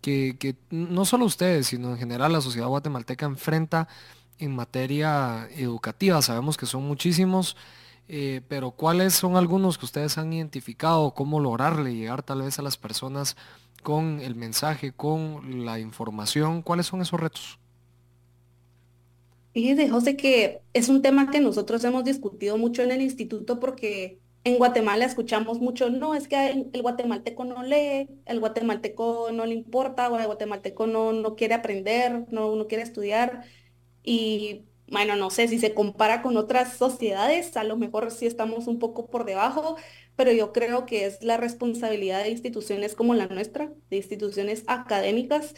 que, 0.00 0.36
que 0.38 0.56
no 0.70 1.04
solo 1.04 1.26
ustedes, 1.26 1.66
sino 1.66 1.90
en 1.90 1.98
general 1.98 2.32
la 2.32 2.40
sociedad 2.40 2.68
guatemalteca 2.68 3.26
enfrenta 3.26 3.86
en 4.38 4.56
materia 4.56 5.48
educativa? 5.56 6.22
Sabemos 6.22 6.56
que 6.56 6.66
son 6.66 6.84
muchísimos. 6.84 7.56
Eh, 8.12 8.42
pero 8.48 8.72
¿cuáles 8.72 9.14
son 9.14 9.36
algunos 9.36 9.78
que 9.78 9.84
ustedes 9.84 10.18
han 10.18 10.32
identificado? 10.32 11.14
¿Cómo 11.14 11.38
lograrle 11.38 11.94
llegar 11.94 12.24
tal 12.24 12.42
vez 12.42 12.58
a 12.58 12.62
las 12.62 12.76
personas 12.76 13.36
con 13.82 14.20
el 14.20 14.34
mensaje, 14.34 14.92
con 14.92 15.64
la 15.64 15.78
información? 15.78 16.62
¿Cuáles 16.62 16.86
son 16.86 17.02
esos 17.02 17.20
retos? 17.20 17.60
Fíjese, 19.52 19.88
José, 19.88 20.16
que 20.16 20.62
es 20.72 20.88
un 20.88 21.02
tema 21.02 21.30
que 21.30 21.40
nosotros 21.40 21.84
hemos 21.84 22.04
discutido 22.04 22.58
mucho 22.58 22.82
en 22.82 22.90
el 22.92 23.00
instituto 23.02 23.60
porque 23.60 24.20
en 24.44 24.58
Guatemala 24.58 25.04
escuchamos 25.04 25.60
mucho, 25.60 25.90
no, 25.90 26.14
es 26.16 26.26
que 26.28 26.68
el 26.72 26.82
guatemalteco 26.82 27.44
no 27.44 27.62
lee, 27.62 28.08
el 28.26 28.40
guatemalteco 28.40 29.30
no 29.32 29.46
le 29.46 29.54
importa, 29.54 30.10
o 30.10 30.18
el 30.18 30.26
guatemalteco 30.26 30.86
no, 30.86 31.12
no 31.12 31.36
quiere 31.36 31.54
aprender, 31.54 32.26
no, 32.32 32.56
no 32.56 32.66
quiere 32.66 32.82
estudiar. 32.84 33.44
Y 34.02 34.66
bueno, 34.90 35.16
no 35.16 35.30
sé 35.30 35.48
si 35.48 35.58
se 35.58 35.72
compara 35.74 36.20
con 36.22 36.36
otras 36.36 36.76
sociedades, 36.76 37.56
a 37.56 37.64
lo 37.64 37.76
mejor 37.76 38.10
sí 38.10 38.26
estamos 38.26 38.66
un 38.66 38.78
poco 38.78 39.06
por 39.06 39.24
debajo, 39.24 39.76
pero 40.16 40.32
yo 40.32 40.52
creo 40.52 40.84
que 40.86 41.06
es 41.06 41.22
la 41.22 41.36
responsabilidad 41.36 42.22
de 42.24 42.30
instituciones 42.30 42.94
como 42.94 43.14
la 43.14 43.26
nuestra, 43.26 43.72
de 43.88 43.96
instituciones 43.96 44.64
académicas 44.66 45.54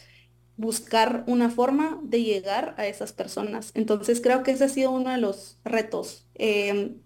buscar 0.56 1.24
una 1.26 1.50
forma 1.50 1.98
de 2.04 2.22
llegar 2.22 2.74
a 2.78 2.86
esas 2.86 3.12
personas. 3.12 3.72
Entonces 3.74 4.20
creo 4.20 4.42
que 4.42 4.52
ese 4.52 4.64
ha 4.64 4.68
sido 4.68 4.90
uno 4.92 5.10
de 5.10 5.18
los 5.18 5.58
retos, 5.64 6.28
em, 6.34 7.00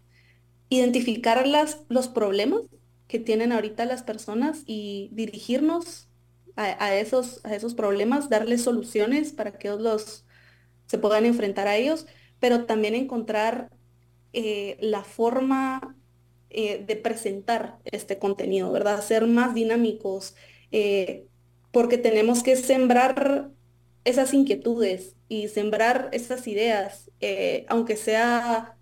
identificar 0.68 1.46
las, 1.46 1.82
los 1.88 2.08
problemas 2.08 2.62
que 3.08 3.20
tienen 3.20 3.52
ahorita 3.52 3.86
las 3.86 4.02
personas 4.02 4.62
y 4.66 5.10
dirigirnos 5.12 6.08
a, 6.56 6.94
esos, 6.96 7.44
a 7.44 7.54
esos 7.54 7.74
problemas, 7.74 8.30
darles 8.30 8.62
soluciones 8.62 9.32
para 9.32 9.58
que 9.58 9.68
los, 9.70 10.25
se 10.86 10.98
puedan 10.98 11.26
enfrentar 11.26 11.68
a 11.68 11.76
ellos, 11.76 12.06
pero 12.40 12.64
también 12.64 12.94
encontrar 12.94 13.70
eh, 14.32 14.76
la 14.80 15.02
forma 15.02 15.96
eh, 16.50 16.84
de 16.86 16.96
presentar 16.96 17.78
este 17.84 18.18
contenido, 18.18 18.70
¿verdad? 18.72 19.02
Ser 19.02 19.26
más 19.26 19.54
dinámicos, 19.54 20.34
eh, 20.72 21.26
porque 21.72 21.98
tenemos 21.98 22.42
que 22.42 22.56
sembrar 22.56 23.50
esas 24.04 24.34
inquietudes 24.34 25.16
y 25.28 25.48
sembrar 25.48 26.10
esas 26.12 26.46
ideas, 26.46 27.10
aunque 27.68 27.96
sea 27.96 28.76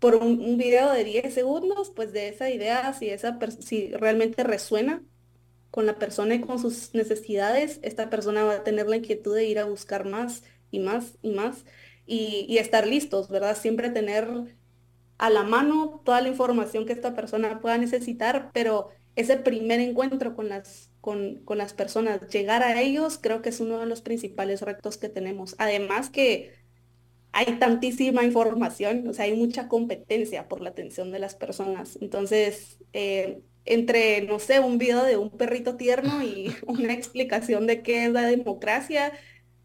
por 0.00 0.14
un, 0.16 0.56
video 0.56 0.90
de 0.90 1.04
10 1.04 1.32
segundos, 1.34 1.90
pues 1.90 2.12
de 2.12 2.28
esa 2.28 2.48
idea, 2.50 2.92
si, 2.94 3.10
esa 3.10 3.38
si 3.60 3.88
realmente 3.88 4.42
resuena 4.42 5.02
con 5.70 5.86
la 5.86 5.98
persona 5.98 6.34
y 6.34 6.40
con 6.40 6.58
sus 6.58 6.94
necesidades, 6.94 7.78
esta 7.82 8.10
persona 8.10 8.44
va 8.44 8.54
a 8.54 8.64
tener 8.64 8.88
la 8.88 8.96
inquietud 8.96 9.34
de 9.34 9.44
ir 9.44 9.58
a 9.58 9.66
buscar 9.66 10.06
más 10.06 10.42
y 10.70 10.78
más 10.80 11.18
y 11.22 11.30
más 11.30 11.64
y, 12.06 12.58
estar 12.58 12.86
listos, 12.86 13.28
¿verdad? 13.28 13.56
Siempre 13.56 13.90
tener 13.90 14.28
a 15.18 15.30
la 15.30 15.44
mano 15.44 16.02
toda 16.04 16.20
la 16.20 16.28
información 16.28 16.86
que 16.86 16.92
esta 16.92 17.14
persona 17.14 17.60
pueda 17.60 17.78
necesitar, 17.78 18.50
pero 18.52 18.88
ese 19.14 19.36
primer 19.36 19.80
encuentro 19.80 20.34
con 20.34 20.48
las, 20.48 20.90
con, 21.00 21.36
con, 21.44 21.58
las 21.58 21.72
personas, 21.72 22.28
llegar 22.28 22.62
a 22.62 22.80
ellos, 22.80 23.18
creo 23.20 23.42
que 23.42 23.50
es 23.50 23.60
uno 23.60 23.78
de 23.78 23.86
los 23.86 24.02
principales 24.02 24.62
retos 24.62 24.96
que 24.96 25.08
tenemos. 25.08 25.54
Además 25.58 26.10
que 26.10 26.52
hay 27.32 27.58
tantísima 27.58 28.24
información, 28.24 29.06
o 29.08 29.12
sea, 29.12 29.26
hay 29.26 29.36
mucha 29.36 29.68
competencia 29.68 30.48
por 30.48 30.60
la 30.60 30.70
atención 30.70 31.12
de 31.12 31.20
las 31.20 31.36
personas. 31.36 31.96
Entonces, 32.00 32.78
eh, 32.92 33.40
entre, 33.64 34.22
no 34.22 34.38
sé, 34.38 34.60
un 34.60 34.78
video 34.78 35.04
de 35.04 35.16
un 35.16 35.30
perrito 35.30 35.76
tierno 35.76 36.22
y 36.22 36.54
una 36.66 36.92
explicación 36.92 37.66
de 37.66 37.82
qué 37.82 38.06
es 38.06 38.12
la 38.12 38.22
democracia, 38.22 39.12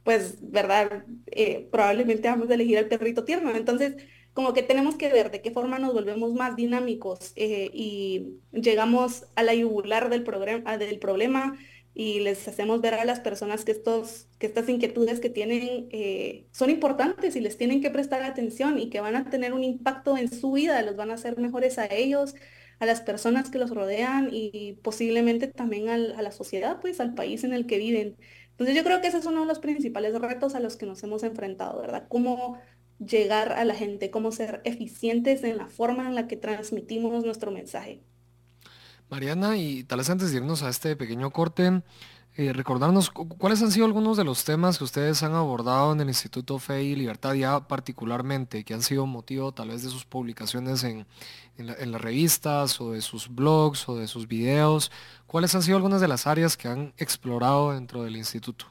pues, 0.06 0.38
¿verdad? 0.42 1.06
Eh, 1.28 1.70
probablemente 1.72 2.30
vamos 2.30 2.50
a 2.50 2.56
elegir 2.56 2.80
al 2.80 2.88
perrito 2.90 3.26
tierno. 3.26 3.56
Entonces, 3.56 3.98
como 4.34 4.54
que 4.54 4.64
tenemos 4.64 4.96
que 4.98 5.12
ver 5.12 5.32
de 5.32 5.42
qué 5.44 5.52
forma 5.52 5.80
nos 5.80 5.94
volvemos 5.94 6.34
más 6.34 6.56
dinámicos 6.58 7.34
eh, 7.38 7.72
y 7.74 8.40
llegamos 8.54 9.28
a 9.36 9.44
la 9.44 9.56
yugular 9.56 10.10
del, 10.10 10.26
del 10.80 11.00
problema 11.00 11.58
y 11.96 12.22
les 12.22 12.48
hacemos 12.48 12.82
ver 12.82 12.96
a 12.96 13.06
las 13.06 13.22
personas 13.22 13.66
que, 13.66 13.72
estos, 13.72 14.28
que 14.40 14.48
estas 14.48 14.70
inquietudes 14.70 15.22
que 15.22 15.30
tienen 15.30 15.88
eh, 15.92 16.48
son 16.52 16.70
importantes 16.70 17.36
y 17.38 17.42
les 17.42 17.58
tienen 17.58 17.82
que 17.82 17.92
prestar 17.92 18.24
atención 18.24 18.80
y 18.80 18.90
que 18.90 19.02
van 19.02 19.16
a 19.18 19.30
tener 19.30 19.54
un 19.54 19.64
impacto 19.64 20.18
en 20.18 20.32
su 20.32 20.52
vida, 20.54 20.82
los 20.84 20.98
van 20.98 21.12
a 21.12 21.16
hacer 21.16 21.38
mejores 21.40 21.80
a 21.80 21.88
ellos, 21.88 22.36
a 22.80 22.86
las 22.86 23.02
personas 23.02 23.50
que 23.50 23.60
los 23.60 23.72
rodean 23.72 24.30
y 24.32 24.74
posiblemente 24.84 25.48
también 25.48 25.90
a 25.90 25.98
la 25.98 26.32
sociedad, 26.32 26.80
pues 26.82 27.00
al 27.00 27.14
país 27.16 27.44
en 27.46 27.54
el 27.54 27.66
que 27.68 27.78
viven. 27.78 28.18
Entonces 28.56 28.76
yo 28.76 28.84
creo 28.86 29.02
que 29.02 29.08
ese 29.08 29.18
es 29.18 29.26
uno 29.26 29.42
de 29.42 29.48
los 29.48 29.60
principales 29.60 30.18
retos 30.20 30.56
a 30.56 30.62
los 30.62 30.78
que 30.78 30.86
nos 30.86 31.04
hemos 31.04 31.24
enfrentado, 31.24 31.82
¿verdad? 31.82 32.06
Cómo 32.08 32.58
llegar 33.00 33.52
a 33.52 33.66
la 33.66 33.76
gente, 33.76 34.10
cómo 34.10 34.32
ser 34.32 34.62
eficientes 34.64 35.44
en 35.44 35.58
la 35.58 35.68
forma 35.68 36.08
en 36.08 36.16
la 36.16 36.28
que 36.28 36.38
transmitimos 36.38 37.26
nuestro 37.26 37.52
mensaje. 37.52 38.02
Mariana, 39.10 39.58
y 39.58 39.84
tal 39.84 40.00
vez 40.00 40.10
antes 40.10 40.32
de 40.32 40.38
irnos 40.38 40.64
a 40.64 40.70
este 40.70 40.96
pequeño 40.96 41.32
corte, 41.32 41.84
eh, 42.38 42.51
recordarnos 42.51 43.12
cuáles 43.12 43.62
han 43.62 43.72
sido 43.72 43.86
algunos 43.86 44.18
de 44.18 44.25
los 44.25 44.44
temas 44.44 44.77
que 44.77 44.84
ustedes 44.84 45.24
han 45.24 45.36
abordado 45.36 45.94
en 45.94 46.01
el 46.01 46.10
Instituto 46.10 46.60
Fe 46.60 46.84
y 46.84 46.94
Libertad 46.94 47.34
ya 47.34 47.65
particularmente, 47.65 48.65
que 48.65 48.74
han 48.74 48.82
sido 48.82 49.06
motivo 49.06 49.54
tal 49.54 49.70
vez 49.70 49.84
de 49.84 49.89
sus 49.89 50.04
publicaciones 50.04 50.84
en, 50.84 51.08
las 51.58 52.01
revistas 52.01 52.82
o 52.82 52.92
de 52.92 53.00
sus 53.00 53.34
blogs 53.34 53.88
o 53.88 53.96
de 53.96 54.08
sus 54.08 54.27
videos. 54.27 54.92
¿Cuáles 55.27 55.56
han 55.56 55.63
sido 55.63 55.77
algunas 55.77 56.01
de 56.01 56.10
las 56.10 56.27
áreas 56.27 56.58
que 56.58 56.68
han 56.68 56.94
explorado 56.98 57.72
dentro 57.72 58.04
del 58.04 58.18
instituto? 58.18 58.65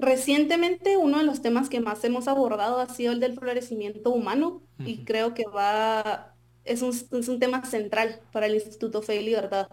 Recientemente 0.00 0.96
uno 0.96 1.18
de 1.18 1.24
los 1.24 1.42
temas 1.42 1.68
que 1.68 1.78
más 1.78 2.02
hemos 2.02 2.26
abordado 2.26 2.80
ha 2.80 2.88
sido 2.88 3.12
el 3.12 3.20
del 3.20 3.38
florecimiento 3.38 4.10
humano 4.10 4.62
y 4.80 5.04
creo 5.04 5.32
que 5.32 5.44
va, 5.46 6.34
es 6.64 6.82
un, 6.82 6.88
es 6.90 7.28
un 7.28 7.38
tema 7.38 7.64
central 7.64 8.20
para 8.32 8.46
el 8.46 8.54
Instituto 8.54 9.00
Fe 9.00 9.20
y 9.20 9.24
Libertad. 9.24 9.68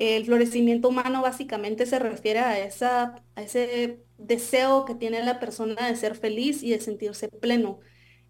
El 0.00 0.24
florecimiento 0.24 0.88
humano 0.88 1.22
básicamente 1.22 1.84
se 1.86 1.98
refiere 1.98 2.40
a, 2.40 2.58
esa, 2.58 3.22
a 3.36 3.42
ese 3.42 4.00
deseo 4.18 4.86
que 4.86 4.94
tiene 4.94 5.22
la 5.22 5.38
persona 5.40 5.88
de 5.88 5.96
ser 5.96 6.16
feliz 6.16 6.62
y 6.62 6.70
de 6.70 6.80
sentirse 6.80 7.28
pleno. 7.28 7.80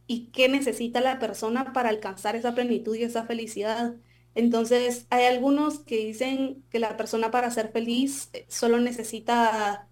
¿Y 0.09 0.31
qué 0.33 0.49
necesita 0.49 1.01
la 1.01 1.21
persona 1.21 1.73
para 1.73 1.91
alcanzar 1.91 2.35
esa 2.37 2.55
plenitud 2.57 2.97
y 2.97 3.05
esa 3.05 3.25
felicidad? 3.25 3.95
Entonces, 4.35 5.07
hay 5.11 5.27
algunos 5.27 5.79
que 5.81 5.99
dicen 5.99 6.65
que 6.71 6.81
la 6.81 6.97
persona 6.97 7.31
para 7.31 7.51
ser 7.53 7.71
feliz 7.73 8.31
eh, 8.33 8.47
solo 8.49 8.81
necesita, 8.81 9.89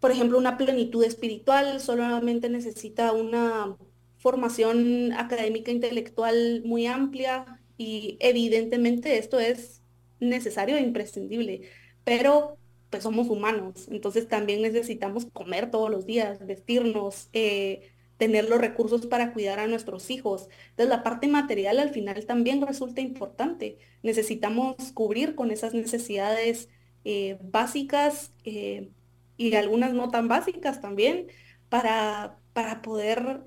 por 0.00 0.10
ejemplo, 0.10 0.38
una 0.38 0.56
plenitud 0.58 1.04
espiritual, 1.04 1.80
solamente 1.80 2.48
necesita 2.50 3.12
una 3.12 3.76
formación 4.18 5.12
académica 5.12 5.70
intelectual 5.70 6.62
muy 6.64 6.86
amplia 6.88 7.62
y 7.76 8.16
evidentemente 8.20 9.18
esto 9.18 9.38
es 9.38 9.83
necesario 10.20 10.76
e 10.76 10.80
imprescindible, 10.80 11.62
pero 12.04 12.58
pues 12.90 13.02
somos 13.02 13.28
humanos, 13.28 13.88
entonces 13.90 14.28
también 14.28 14.62
necesitamos 14.62 15.26
comer 15.26 15.70
todos 15.70 15.90
los 15.90 16.06
días, 16.06 16.44
vestirnos, 16.46 17.28
eh, 17.32 17.90
tener 18.18 18.48
los 18.48 18.60
recursos 18.60 19.06
para 19.06 19.32
cuidar 19.32 19.58
a 19.58 19.66
nuestros 19.66 20.10
hijos. 20.10 20.48
Entonces 20.70 20.88
la 20.88 21.02
parte 21.02 21.26
material 21.26 21.80
al 21.80 21.90
final 21.90 22.24
también 22.26 22.64
resulta 22.64 23.00
importante. 23.00 23.78
Necesitamos 24.02 24.76
cubrir 24.94 25.34
con 25.34 25.50
esas 25.50 25.74
necesidades 25.74 26.68
eh, 27.04 27.38
básicas 27.42 28.32
eh, 28.44 28.90
y 29.36 29.54
algunas 29.54 29.92
no 29.92 30.08
tan 30.10 30.28
básicas 30.28 30.80
también 30.80 31.26
para, 31.68 32.38
para 32.52 32.82
poder 32.82 33.42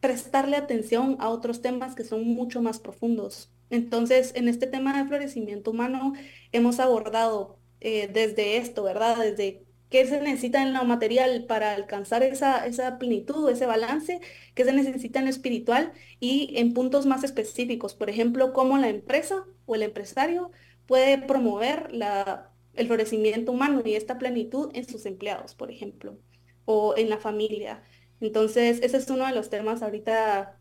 prestarle 0.00 0.56
atención 0.56 1.16
a 1.18 1.30
otros 1.30 1.62
temas 1.62 1.94
que 1.94 2.04
son 2.04 2.24
mucho 2.26 2.60
más 2.60 2.78
profundos. 2.78 3.53
Entonces, 3.70 4.32
en 4.34 4.48
este 4.48 4.66
tema 4.66 4.96
de 4.96 5.08
florecimiento 5.08 5.70
humano 5.70 6.12
hemos 6.52 6.80
abordado 6.80 7.58
eh, 7.80 8.08
desde 8.12 8.56
esto, 8.58 8.82
¿verdad? 8.84 9.18
Desde 9.18 9.64
qué 9.90 10.06
se 10.06 10.20
necesita 10.20 10.62
en 10.62 10.72
lo 10.72 10.84
material 10.84 11.44
para 11.46 11.74
alcanzar 11.74 12.22
esa, 12.22 12.66
esa 12.66 12.98
plenitud, 12.98 13.48
ese 13.48 13.66
balance, 13.66 14.20
qué 14.54 14.64
se 14.64 14.72
necesita 14.72 15.20
en 15.20 15.26
lo 15.26 15.30
espiritual 15.30 15.92
y 16.20 16.54
en 16.58 16.74
puntos 16.74 17.06
más 17.06 17.24
específicos, 17.24 17.94
por 17.94 18.10
ejemplo, 18.10 18.52
cómo 18.52 18.78
la 18.78 18.88
empresa 18.88 19.44
o 19.66 19.74
el 19.74 19.82
empresario 19.82 20.50
puede 20.86 21.18
promover 21.18 21.92
la, 21.92 22.50
el 22.74 22.86
florecimiento 22.86 23.52
humano 23.52 23.82
y 23.84 23.94
esta 23.94 24.18
plenitud 24.18 24.70
en 24.74 24.86
sus 24.88 25.06
empleados, 25.06 25.54
por 25.54 25.70
ejemplo, 25.70 26.18
o 26.64 26.94
en 26.96 27.10
la 27.10 27.18
familia. 27.18 27.82
Entonces, 28.20 28.80
ese 28.82 28.96
es 28.96 29.08
uno 29.10 29.26
de 29.26 29.34
los 29.34 29.50
temas 29.50 29.82
ahorita 29.82 30.58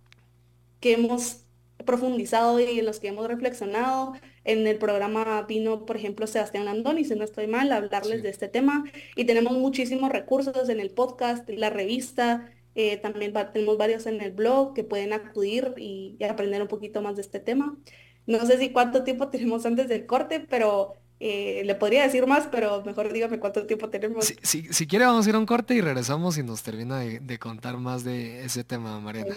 que 0.79 0.93
hemos 0.93 1.45
profundizado 1.83 2.59
y 2.59 2.79
en 2.79 2.85
los 2.85 2.99
que 2.99 3.09
hemos 3.09 3.27
reflexionado. 3.27 4.13
En 4.43 4.67
el 4.67 4.77
programa 4.77 5.43
vino, 5.43 5.85
por 5.85 5.95
ejemplo, 5.95 6.27
Sebastián 6.27 6.65
Landoni, 6.65 7.05
si 7.05 7.15
no 7.15 7.23
estoy 7.23 7.47
mal, 7.47 7.71
a 7.71 7.77
hablarles 7.77 8.23
de 8.23 8.29
este 8.29 8.47
tema. 8.47 8.83
Y 9.15 9.25
tenemos 9.25 9.53
muchísimos 9.53 10.11
recursos 10.11 10.69
en 10.69 10.79
el 10.79 10.89
podcast, 10.89 11.49
la 11.49 11.69
revista, 11.69 12.49
eh, 12.75 12.97
también 12.97 13.33
tenemos 13.53 13.77
varios 13.77 14.05
en 14.07 14.21
el 14.21 14.31
blog 14.31 14.73
que 14.73 14.83
pueden 14.83 15.13
acudir 15.13 15.73
y, 15.77 16.17
aprender 16.27 16.61
un 16.61 16.67
poquito 16.67 17.01
más 17.01 17.15
de 17.15 17.21
este 17.21 17.39
tema. 17.39 17.77
No 18.25 18.45
sé 18.45 18.57
si 18.57 18.71
cuánto 18.71 19.03
tiempo 19.03 19.27
tenemos 19.29 19.65
antes 19.65 19.87
del 19.87 20.05
corte, 20.05 20.39
pero 20.39 20.95
eh, 21.19 21.61
le 21.65 21.75
podría 21.75 22.03
decir 22.03 22.25
más, 22.25 22.47
pero 22.51 22.83
mejor 22.83 23.13
dígame 23.13 23.39
cuánto 23.39 23.65
tiempo 23.65 23.89
tenemos. 23.89 24.33
Si, 24.41 24.87
quiere 24.87 25.05
vamos 25.05 25.25
a 25.25 25.29
ir 25.29 25.35
a 25.35 25.39
un 25.39 25.45
corte 25.45 25.75
y 25.75 25.81
regresamos 25.81 26.37
y 26.37 26.43
nos 26.43 26.63
termina 26.63 26.99
de, 26.99 27.39
contar 27.39 27.77
más 27.77 28.03
de 28.03 28.43
ese 28.43 28.63
tema, 28.63 28.99
Mariana. 28.99 29.35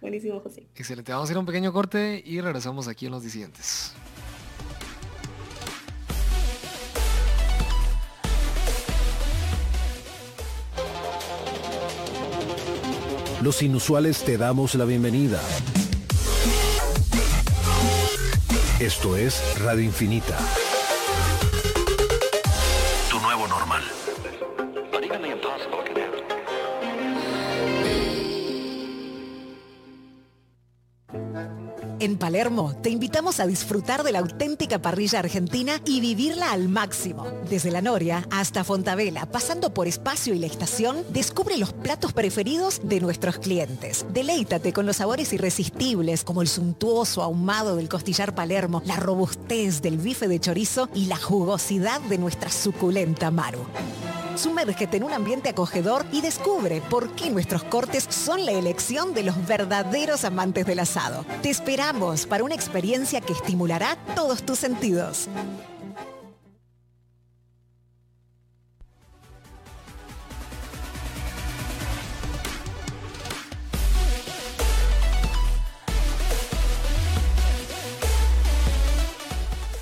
Buenísimo, 0.00 0.40
José. 0.40 0.66
Excelente. 0.74 1.12
Vamos 1.12 1.28
a 1.28 1.32
ir 1.32 1.36
a 1.36 1.40
un 1.40 1.46
pequeño 1.46 1.72
corte 1.72 2.22
y 2.24 2.40
regresamos 2.40 2.88
aquí 2.88 3.06
en 3.06 3.12
los 3.12 3.22
disidentes. 3.22 3.94
Los 13.42 13.62
inusuales 13.62 14.22
te 14.22 14.36
damos 14.36 14.74
la 14.74 14.84
bienvenida. 14.84 15.40
Esto 18.78 19.16
es 19.16 19.58
Radio 19.60 19.82
Infinita. 19.82 20.38
En 32.00 32.16
Palermo 32.16 32.74
te 32.80 32.88
invitamos 32.88 33.40
a 33.40 33.46
disfrutar 33.46 34.04
de 34.04 34.12
la 34.12 34.20
auténtica 34.20 34.80
parrilla 34.80 35.18
argentina 35.18 35.82
y 35.84 36.00
vivirla 36.00 36.50
al 36.50 36.70
máximo. 36.70 37.26
Desde 37.50 37.70
la 37.70 37.82
Noria 37.82 38.26
hasta 38.30 38.64
Fontavela, 38.64 39.26
pasando 39.26 39.74
por 39.74 39.86
Espacio 39.86 40.32
y 40.32 40.38
la 40.38 40.46
Estación, 40.46 41.04
descubre 41.10 41.58
los 41.58 41.74
platos 41.74 42.14
preferidos 42.14 42.80
de 42.82 43.00
nuestros 43.00 43.36
clientes. 43.36 44.06
Deleítate 44.14 44.72
con 44.72 44.86
los 44.86 44.96
sabores 44.96 45.34
irresistibles 45.34 46.24
como 46.24 46.40
el 46.40 46.48
suntuoso 46.48 47.22
ahumado 47.22 47.76
del 47.76 47.90
costillar 47.90 48.34
Palermo, 48.34 48.80
la 48.86 48.96
robustez 48.96 49.82
del 49.82 49.98
bife 49.98 50.26
de 50.26 50.40
chorizo 50.40 50.88
y 50.94 51.04
la 51.04 51.16
jugosidad 51.16 52.00
de 52.00 52.16
nuestra 52.16 52.50
suculenta 52.50 53.30
maru. 53.30 53.66
Sumérgete 54.40 54.96
en 54.96 55.04
un 55.04 55.12
ambiente 55.12 55.50
acogedor 55.50 56.06
y 56.12 56.22
descubre 56.22 56.80
por 56.88 57.14
qué 57.14 57.28
nuestros 57.28 57.62
cortes 57.62 58.06
son 58.08 58.46
la 58.46 58.52
elección 58.52 59.12
de 59.12 59.22
los 59.22 59.46
verdaderos 59.46 60.24
amantes 60.24 60.64
del 60.64 60.78
asado. 60.78 61.26
Te 61.42 61.50
esperamos 61.50 62.24
para 62.24 62.42
una 62.42 62.54
experiencia 62.54 63.20
que 63.20 63.34
estimulará 63.34 63.98
todos 64.14 64.42
tus 64.42 64.58
sentidos. 64.58 65.28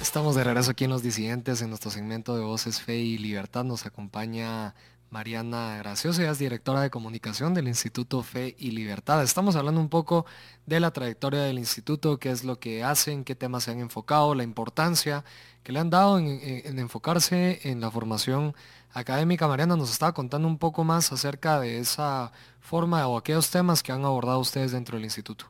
Estamos 0.08 0.36
de 0.36 0.42
regreso 0.42 0.70
aquí 0.70 0.84
en 0.84 0.90
Los 0.90 1.02
Disidentes, 1.02 1.60
en 1.60 1.68
nuestro 1.68 1.90
segmento 1.90 2.34
de 2.34 2.42
Voces, 2.42 2.80
Fe 2.80 2.96
y 2.96 3.18
Libertad. 3.18 3.62
Nos 3.62 3.84
acompaña 3.84 4.74
Mariana 5.10 5.76
Gracioso, 5.76 6.22
ella 6.22 6.30
es 6.30 6.38
directora 6.38 6.80
de 6.80 6.88
comunicación 6.88 7.52
del 7.52 7.68
Instituto 7.68 8.22
Fe 8.22 8.56
y 8.58 8.70
Libertad. 8.70 9.22
Estamos 9.22 9.54
hablando 9.54 9.82
un 9.82 9.90
poco 9.90 10.24
de 10.64 10.80
la 10.80 10.92
trayectoria 10.92 11.42
del 11.42 11.58
instituto, 11.58 12.18
qué 12.18 12.30
es 12.30 12.42
lo 12.42 12.58
que 12.58 12.82
hacen, 12.82 13.22
qué 13.22 13.34
temas 13.34 13.64
se 13.64 13.70
han 13.70 13.80
enfocado, 13.80 14.34
la 14.34 14.44
importancia 14.44 15.26
que 15.62 15.72
le 15.72 15.78
han 15.78 15.90
dado 15.90 16.18
en, 16.18 16.78
enfocarse 16.78 17.60
en 17.68 17.82
la 17.82 17.90
formación 17.90 18.54
académica. 18.94 19.46
Mariana 19.46 19.76
nos 19.76 19.92
estaba 19.92 20.14
contando 20.14 20.48
un 20.48 20.56
poco 20.56 20.84
más 20.84 21.12
acerca 21.12 21.60
de 21.60 21.80
esa 21.80 22.32
forma 22.60 23.06
o 23.08 23.18
aquellos 23.18 23.50
temas 23.50 23.82
que 23.82 23.92
han 23.92 24.06
abordado 24.06 24.38
ustedes 24.38 24.72
dentro 24.72 24.96
del 24.96 25.04
instituto. 25.04 25.44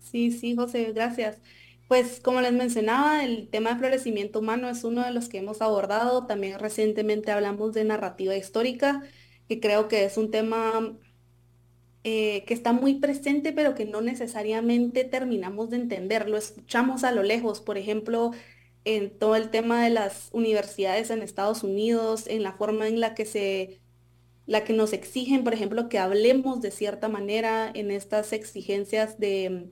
Sí, 0.00 0.32
sí, 0.32 0.56
José, 0.56 0.92
gracias. 0.92 1.36
Pues 1.88 2.20
como 2.20 2.42
les 2.42 2.52
mencionaba, 2.52 3.24
el 3.24 3.48
tema 3.48 3.70
de 3.72 3.78
florecimiento 3.78 4.40
humano 4.40 4.68
es 4.68 4.84
uno 4.84 5.04
de 5.04 5.10
los 5.10 5.28
que 5.28 5.38
hemos 5.38 5.62
abordado. 5.62 6.26
También 6.26 6.58
recientemente 6.58 7.30
hablamos 7.32 7.72
de 7.72 7.84
narrativa 7.84 8.36
histórica, 8.36 9.02
que 9.48 9.58
creo 9.60 9.88
que 9.88 10.04
es 10.04 10.18
un 10.18 10.30
tema 10.30 10.98
eh, 12.04 12.44
que 12.46 12.54
está 12.54 12.72
muy 12.72 12.96
presente, 13.00 13.52
pero 13.52 13.74
que 13.74 13.86
no 13.86 14.02
necesariamente 14.02 15.04
terminamos 15.04 15.70
de 15.70 15.76
entender. 15.76 16.28
Lo 16.28 16.36
escuchamos 16.36 17.04
a 17.04 17.12
lo 17.12 17.22
lejos, 17.22 17.60
por 17.62 17.78
ejemplo, 17.78 18.32
en 18.84 19.18
todo 19.18 19.36
el 19.36 19.50
tema 19.50 19.82
de 19.84 19.90
las 19.90 20.28
universidades 20.32 21.10
en 21.10 21.22
Estados 21.22 21.62
Unidos, 21.62 22.26
en 22.28 22.42
la 22.42 22.52
forma 22.54 22.88
en 22.88 23.00
la 23.00 23.14
que 23.14 23.26
se 23.26 23.80
la 24.46 24.64
que 24.64 24.72
nos 24.72 24.92
exigen, 24.94 25.44
por 25.44 25.54
ejemplo, 25.54 25.88
que 25.90 25.98
hablemos 25.98 26.62
de 26.62 26.70
cierta 26.70 27.08
manera 27.08 27.70
en 27.74 27.90
estas 27.90 28.32
exigencias 28.32 29.18
de 29.18 29.70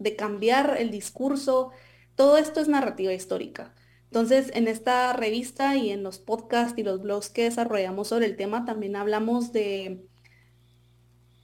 de 0.00 0.16
cambiar 0.16 0.76
el 0.78 0.90
discurso. 0.90 1.70
Todo 2.16 2.36
esto 2.36 2.60
es 2.60 2.66
narrativa 2.66 3.12
histórica. 3.12 3.72
Entonces, 4.06 4.50
en 4.54 4.66
esta 4.66 5.12
revista 5.12 5.76
y 5.76 5.90
en 5.90 6.02
los 6.02 6.18
podcasts 6.18 6.76
y 6.76 6.82
los 6.82 7.00
blogs 7.00 7.30
que 7.30 7.44
desarrollamos 7.44 8.08
sobre 8.08 8.26
el 8.26 8.36
tema, 8.36 8.64
también 8.64 8.96
hablamos 8.96 9.52
de, 9.52 10.04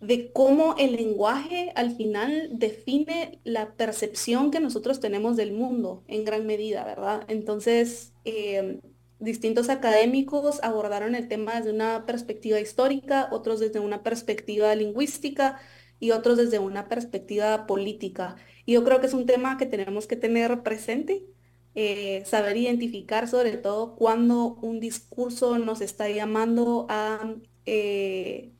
de 0.01 0.33
cómo 0.33 0.75
el 0.77 0.97
lenguaje 0.97 1.73
al 1.77 1.95
final 1.95 2.49
define 2.51 3.41
la 3.45 3.75
percepción 3.75 4.51
que 4.51 4.59
nosotros 4.59 4.99
tenemos 4.99 5.37
del 5.37 5.53
mundo 5.53 6.03
en 6.09 6.25
gran 6.25 6.45
medida, 6.45 6.85
¿verdad? 6.85 7.25
Entonces, 7.29 8.13
eh, 8.25 8.81
distintos 9.21 9.69
académicos 9.69 10.61
abordaron 10.63 11.15
el 11.15 11.29
tema 11.29 11.57
desde 11.57 11.73
una 11.73 12.05
perspectiva 12.05 12.59
histórica, 12.59 13.29
otros 13.31 13.61
desde 13.61 13.79
una 13.79 14.03
perspectiva 14.03 14.75
lingüística, 14.75 15.61
y 16.01 16.11
otros 16.13 16.37
desde 16.39 16.59
una 16.59 16.89
perspectiva 16.89 17.67
política. 17.67 18.37
Y 18.65 18.75
yo 18.75 18.85
creo 18.85 19.01
que 19.01 19.07
es 19.07 19.15
un 19.15 19.27
tema 19.27 19.57
que 19.59 19.67
tenemos 19.67 20.07
que 20.07 20.17
tener 20.17 20.63
presente, 20.63 21.27
eh, 21.75 22.25
saber 22.27 22.57
identificar 22.57 23.29
sobre 23.29 23.57
todo 23.59 23.97
cuando 23.97 24.55
un 24.63 24.81
discurso 24.81 25.59
nos 25.59 25.81
está 25.81 26.09
llamando 26.09 26.87
a, 26.89 27.35
eh, 27.67 28.53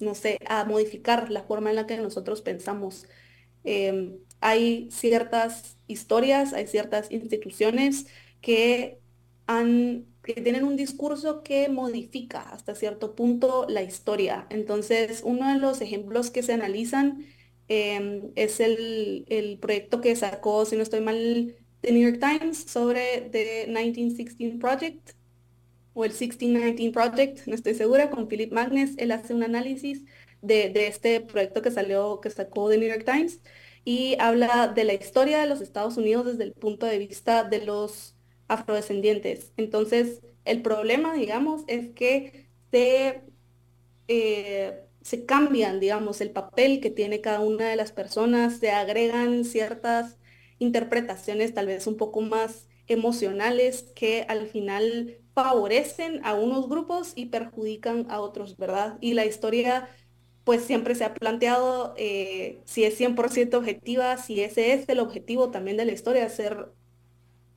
no 0.00 0.14
sé, 0.14 0.38
a 0.48 0.64
modificar 0.64 1.30
la 1.30 1.44
forma 1.44 1.70
en 1.70 1.76
la 1.76 1.86
que 1.86 1.96
nosotros 1.98 2.42
pensamos. 2.42 3.06
Em, 3.64 4.18
hay 4.40 4.90
ciertas 4.90 5.78
historias, 5.86 6.52
hay 6.52 6.66
ciertas 6.66 7.10
instituciones 7.10 8.06
que 8.40 9.00
han 9.46 10.06
que 10.24 10.40
tienen 10.40 10.64
un 10.64 10.76
discurso 10.76 11.42
que 11.42 11.68
modifica 11.68 12.40
hasta 12.40 12.74
cierto 12.74 13.14
punto 13.14 13.66
la 13.68 13.82
historia. 13.82 14.46
Entonces, 14.50 15.22
uno 15.24 15.52
de 15.52 15.58
los 15.60 15.80
ejemplos 15.80 16.30
que 16.30 16.42
se 16.42 16.52
analizan 16.54 17.26
em, 17.68 18.32
es 18.34 18.60
el, 18.60 19.58
proyecto 19.60 20.00
que 20.00 20.16
sacó, 20.16 20.64
si 20.66 20.76
no 20.76 20.82
estoy 20.82 21.00
mal, 21.00 21.54
The 21.80 21.92
New 21.92 22.10
York 22.10 22.20
Times 22.20 22.58
sobre 22.64 23.28
The 23.32 23.66
1916 23.66 24.56
Project 24.60 25.10
o 25.92 26.04
el 26.04 26.10
1619 26.10 26.92
Project, 26.92 27.46
no 27.46 27.54
estoy 27.54 27.74
segura, 27.74 28.10
con 28.10 28.28
Philip 28.28 28.52
Magnes. 28.52 28.94
Él 28.98 29.12
hace 29.12 29.34
un 29.34 29.42
análisis 29.42 30.04
de, 30.42 30.70
de 30.70 30.88
este 30.88 31.20
proyecto 31.20 31.62
que 31.62 31.70
salió, 31.70 32.20
que 32.20 32.30
sacó 32.30 32.68
The 32.70 32.78
New 32.78 32.88
York 32.88 33.04
Times 33.04 33.40
y 33.84 34.16
habla 34.18 34.68
de 34.68 34.84
la 34.84 34.94
historia 34.94 35.40
de 35.40 35.46
los 35.46 35.60
Estados 35.60 35.96
Unidos 35.96 36.26
desde 36.26 36.44
el 36.44 36.52
punto 36.54 36.86
de 36.86 36.98
vista 36.98 37.44
de 37.44 37.64
los 37.64 38.13
afrodescendientes. 38.48 39.52
Entonces, 39.56 40.22
el 40.44 40.62
problema, 40.62 41.14
digamos, 41.14 41.62
es 41.68 41.88
que 41.94 42.48
se, 42.70 43.22
eh, 44.08 44.80
se 45.02 45.24
cambian, 45.26 45.80
digamos, 45.80 46.20
el 46.20 46.30
papel 46.30 46.80
que 46.80 46.90
tiene 46.90 47.20
cada 47.20 47.40
una 47.40 47.68
de 47.68 47.76
las 47.76 47.92
personas, 47.92 48.58
se 48.58 48.70
agregan 48.70 49.44
ciertas 49.44 50.18
interpretaciones 50.58 51.54
tal 51.54 51.66
vez 51.66 51.86
un 51.86 51.96
poco 51.96 52.20
más 52.20 52.68
emocionales 52.86 53.92
que 53.94 54.24
al 54.28 54.46
final 54.46 55.18
favorecen 55.34 56.20
a 56.24 56.34
unos 56.34 56.68
grupos 56.68 57.12
y 57.16 57.26
perjudican 57.26 58.06
a 58.10 58.20
otros, 58.20 58.56
¿verdad? 58.56 58.98
Y 59.00 59.14
la 59.14 59.26
historia 59.26 59.88
pues 60.44 60.64
siempre 60.64 60.94
se 60.94 61.04
ha 61.04 61.14
planteado 61.14 61.94
eh, 61.96 62.62
si 62.66 62.84
es 62.84 62.96
100% 63.00 63.54
objetiva, 63.58 64.16
si 64.18 64.40
ese 64.42 64.74
es 64.74 64.88
el 64.88 65.00
objetivo 65.00 65.50
también 65.50 65.76
de 65.78 65.86
la 65.86 65.92
historia, 65.92 66.28
ser 66.28 66.68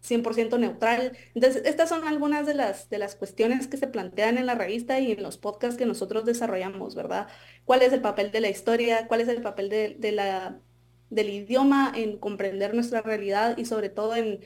100% 0.02 0.60
neutral. 0.60 1.18
Entonces, 1.34 1.64
estas 1.66 1.90
son 1.90 2.08
algunas 2.08 2.46
de 2.46 2.54
las, 2.54 2.90
de 2.90 3.00
las 3.00 3.16
cuestiones 3.16 3.68
que 3.68 3.78
se 3.78 3.88
plantean 3.88 4.38
en 4.38 4.46
la 4.46 4.56
revista 4.56 5.00
y 5.00 5.12
en 5.12 5.24
los 5.24 5.38
podcasts 5.38 5.78
que 5.78 5.86
nosotros 5.86 6.26
desarrollamos, 6.26 6.96
¿verdad? 6.96 7.28
¿Cuál 7.66 7.82
es 7.82 7.94
el 7.94 8.02
papel 8.02 8.32
de 8.32 8.42
la 8.42 8.50
historia? 8.50 9.08
¿Cuál 9.08 9.22
es 9.22 9.28
el 9.28 9.42
papel 9.42 9.70
de, 9.70 10.12
la, 10.12 10.62
del 11.10 11.30
idioma 11.30 11.92
en 11.96 12.18
comprender 12.20 12.74
nuestra 12.74 13.02
realidad 13.02 13.58
y 13.58 13.66
sobre 13.66 13.90
todo 13.90 14.16
en, 14.16 14.40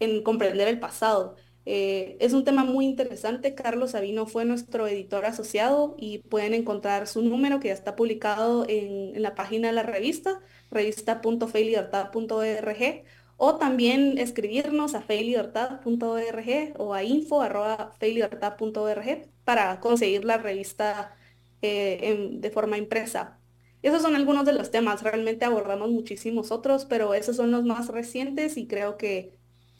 en 0.00 0.22
comprender 0.22 0.68
el 0.68 0.80
pasado? 0.80 1.36
Eh, 1.66 2.16
es 2.20 2.32
un 2.32 2.44
tema 2.44 2.64
muy 2.64 2.86
interesante. 2.86 3.54
Carlos 3.54 3.92
Sabino 3.92 4.26
fue 4.26 4.44
nuestro 4.44 4.86
editor 4.88 5.24
asociado 5.24 5.94
y 5.98 6.18
pueden 6.18 6.54
encontrar 6.54 7.06
su 7.06 7.22
número 7.22 7.60
que 7.60 7.68
ya 7.68 7.74
está 7.74 7.96
publicado 7.96 8.64
en, 8.68 9.14
en 9.14 9.22
la 9.22 9.34
página 9.34 9.68
de 9.68 9.74
la 9.74 9.82
revista, 9.82 10.40
revista.feilibertad.org 10.70 13.04
o 13.42 13.56
también 13.56 14.18
escribirnos 14.18 14.94
a 14.94 15.00
feilibertad.org 15.00 16.74
o 16.76 16.92
a 16.92 17.02
info.feilibertad.org 17.02 19.28
para 19.44 19.80
conseguir 19.80 20.26
la 20.26 20.36
revista 20.36 21.16
eh, 21.62 22.28
de 22.32 22.50
forma 22.50 22.76
impresa. 22.76 23.38
Esos 23.80 24.02
son 24.02 24.14
algunos 24.14 24.44
de 24.44 24.52
los 24.52 24.70
temas, 24.70 25.02
realmente 25.02 25.46
abordamos 25.46 25.88
muchísimos 25.88 26.50
otros, 26.50 26.84
pero 26.84 27.14
esos 27.14 27.36
son 27.36 27.50
los 27.50 27.64
más 27.64 27.88
recientes 27.88 28.58
y 28.58 28.66
creo 28.66 28.98
que 28.98 29.32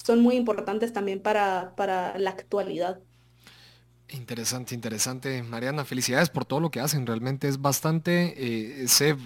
son 0.02 0.22
muy 0.22 0.36
importantes 0.36 0.94
también 0.94 1.20
para, 1.20 1.74
para 1.76 2.18
la 2.18 2.30
actualidad. 2.30 3.00
Interesante, 4.08 4.74
interesante. 4.74 5.42
Mariana, 5.42 5.84
felicidades 5.84 6.30
por 6.30 6.46
todo 6.46 6.60
lo 6.60 6.70
que 6.70 6.80
hacen. 6.80 7.06
Realmente 7.06 7.46
es 7.46 7.60
bastante, 7.60 8.32
eh, 8.38 8.88
sé 8.88 9.18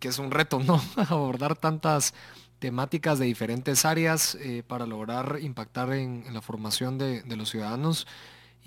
que 0.00 0.08
es 0.08 0.18
un 0.18 0.32
reto, 0.32 0.58
¿no? 0.58 0.82
Abordar 1.08 1.56
tantas 1.56 2.14
temáticas 2.58 3.18
de 3.18 3.26
diferentes 3.26 3.84
áreas 3.84 4.36
eh, 4.40 4.62
para 4.66 4.86
lograr 4.86 5.38
impactar 5.40 5.92
en, 5.92 6.24
la 6.32 6.40
formación 6.40 6.98
de, 6.98 7.22
los 7.36 7.50
ciudadanos. 7.50 8.06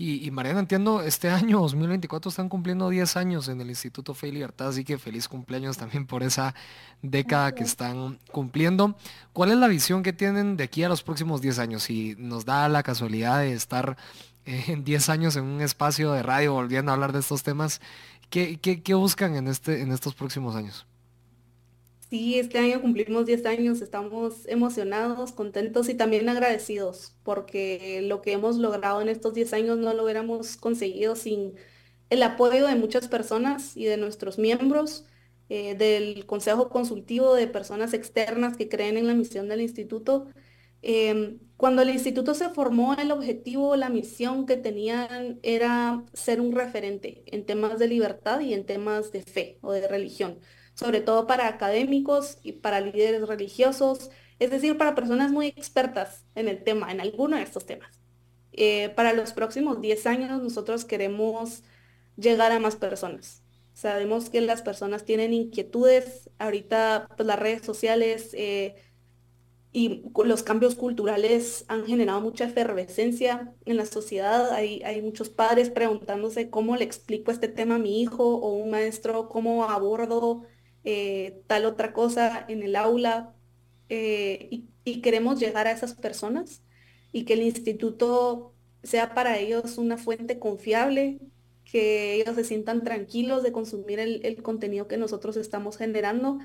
Y, 0.02 0.32
Mariana, 0.32 0.62
entiendo, 0.62 1.02
este 1.02 1.30
año 1.30 1.60
2024 1.60 2.30
están 2.30 2.48
cumpliendo 2.48 2.90
10 2.90 3.18
años 3.18 3.50
en 3.50 3.60
el 3.60 3.70
Instituto 3.70 4.14
Fe 4.14 4.30
y 4.30 4.32
Libertad, 4.32 4.70
así 4.70 4.86
que 4.86 4.98
feliz 4.98 5.28
cumpleaños 5.28 5.78
también 5.78 6.06
por 6.06 6.24
esa 6.24 6.56
década 7.02 7.54
que 7.54 7.64
están 7.64 8.18
cumpliendo. 8.32 8.96
¿Cuál 9.34 9.52
es 9.52 9.58
la 9.58 9.68
visión 9.68 10.02
que 10.02 10.14
tienen 10.14 10.56
de 10.56 10.64
aquí 10.64 10.84
a 10.84 10.90
los 10.90 11.04
próximos 11.04 11.42
10 11.42 11.60
años? 11.60 11.84
Si 11.84 12.16
nos 12.18 12.46
da 12.46 12.70
la 12.70 12.82
casualidad 12.82 13.40
de 13.40 13.54
estar 13.54 13.98
eh, 14.46 14.66
en 14.68 14.86
10 14.86 15.10
años 15.10 15.36
en 15.36 15.44
un 15.44 15.62
espacio 15.62 16.14
de 16.14 16.24
radio 16.24 16.54
volviendo 16.54 16.92
a 16.92 16.94
hablar 16.94 17.12
de 17.12 17.20
estos 17.20 17.44
temas, 17.44 17.82
¿qué, 18.30 18.58
qué 18.58 18.94
buscan 18.94 19.36
en, 19.36 19.50
este, 19.50 19.82
en 19.82 19.92
estos 19.92 20.16
próximos 20.16 20.56
años? 20.56 20.86
Sí, 22.10 22.40
este 22.40 22.58
año 22.58 22.82
cumplimos 22.82 23.28
10 23.28 23.46
años, 23.46 23.82
estamos 23.82 24.48
emocionados, 24.48 25.32
contentos 25.32 25.90
y 25.90 25.94
también 25.94 26.28
agradecidos 26.28 27.16
porque 27.22 28.02
lo 28.02 28.22
que 28.24 28.32
hemos 28.32 28.58
logrado 28.58 29.00
en 29.02 29.10
estos 29.10 29.36
10 29.36 29.54
años 29.54 29.78
no 29.78 29.94
lo 29.94 30.04
hubiéramos 30.06 30.58
conseguido 30.58 31.16
sin 31.16 31.54
el 32.10 32.24
apoyo 32.24 32.66
de 32.66 32.76
muchas 32.76 33.08
personas 33.08 33.78
y 33.78 33.86
de 33.86 33.98
nuestros 33.98 34.40
miembros, 34.40 35.06
eh, 35.50 35.76
del 35.76 36.26
Consejo 36.26 36.70
Consultivo 36.70 37.36
de 37.36 37.48
personas 37.48 37.94
externas 37.94 38.58
que 38.58 38.70
creen 38.70 38.98
en 38.98 39.06
la 39.08 39.14
misión 39.14 39.48
del 39.48 39.62
instituto. 39.62 40.28
Em, 40.82 41.40
cuando 41.58 41.82
el 41.84 41.90
instituto 41.90 42.34
se 42.34 42.50
formó, 42.50 42.94
el 42.96 43.12
objetivo, 43.12 43.76
la 43.76 43.90
misión 43.90 44.46
que 44.48 44.58
tenían 44.58 45.40
era 45.44 46.06
ser 46.14 46.42
un 46.42 46.54
referente 46.54 47.24
en 47.28 47.46
temas 47.46 47.78
de 47.80 47.88
libertad 47.88 48.40
y 48.40 48.54
en 48.54 48.66
temas 48.66 49.12
de 49.12 49.22
fe 49.24 49.60
o 49.62 49.74
de 49.74 49.88
religión, 49.88 50.40
sobre 50.80 51.02
todo 51.02 51.28
para 51.28 51.50
académicos 51.50 52.38
y 52.42 52.54
para 52.54 52.80
líderes 52.80 53.28
religiosos, 53.28 54.12
es 54.40 54.50
decir, 54.50 54.78
para 54.78 54.96
personas 54.96 55.30
muy 55.30 55.48
expertas 55.48 56.24
en 56.36 56.48
el 56.48 56.64
tema, 56.64 56.90
en 56.90 57.02
alguno 57.02 57.36
de 57.36 57.44
estos 57.44 57.66
temas. 57.66 58.00
Eh, 58.54 58.88
para 58.96 59.12
los 59.12 59.34
próximos 59.34 59.82
10 59.82 60.08
años 60.08 60.42
nosotros 60.42 60.86
queremos 60.86 61.64
llegar 62.16 62.54
a 62.54 62.60
más 62.60 62.78
personas. 62.78 63.44
Sabemos 63.74 64.30
que 64.30 64.40
las 64.40 64.62
personas 64.62 65.04
tienen 65.04 65.34
inquietudes, 65.34 66.30
ahorita 66.40 67.10
pues, 67.18 67.28
las 67.28 67.40
redes 67.40 67.62
sociales 67.64 68.30
eh, 68.32 68.76
y 69.74 70.04
los 70.24 70.44
cambios 70.44 70.76
culturales 70.76 71.66
han 71.68 71.86
generado 71.86 72.22
mucha 72.22 72.46
efervescencia 72.46 73.54
en 73.66 73.76
la 73.76 73.86
sociedad. 73.86 74.52
Hay, 74.52 74.82
hay 74.84 75.02
muchos 75.02 75.28
padres 75.28 75.70
preguntándose 75.70 76.50
cómo 76.50 76.78
le 76.78 76.86
explico 76.86 77.32
este 77.32 77.50
tema 77.50 77.76
a 77.76 77.80
mi 77.80 78.02
hijo 78.02 78.36
o 78.36 78.54
un 78.54 78.70
maestro, 78.72 79.28
cómo 79.28 79.66
abordo 79.66 80.46
eh, 80.84 81.42
tal 81.48 81.66
otra 81.66 81.94
cosa 81.94 82.46
en 82.48 82.64
el 82.64 82.76
aula. 82.76 83.34
y, 83.90 84.68
y 84.84 85.02
queremos 85.02 85.40
llegar 85.40 85.68
a 85.68 85.72
esas 85.72 85.94
personas 85.96 86.64
y 87.12 87.26
que 87.26 87.34
el 87.34 87.44
instituto 87.44 88.54
sea 88.84 89.14
para 89.14 89.38
ellos 89.38 89.78
una 89.78 89.98
fuente 89.98 90.40
confiable, 90.40 91.20
que 91.66 92.16
ellos 92.16 92.36
se 92.36 92.44
sientan 92.44 92.84
tranquilos 92.84 93.44
de 93.44 93.52
consumir 93.52 94.00
el, 94.00 94.42
contenido 94.42 94.88
que 94.88 94.98
nosotros 94.98 95.38
estamos 95.38 95.78
generando, 95.78 96.40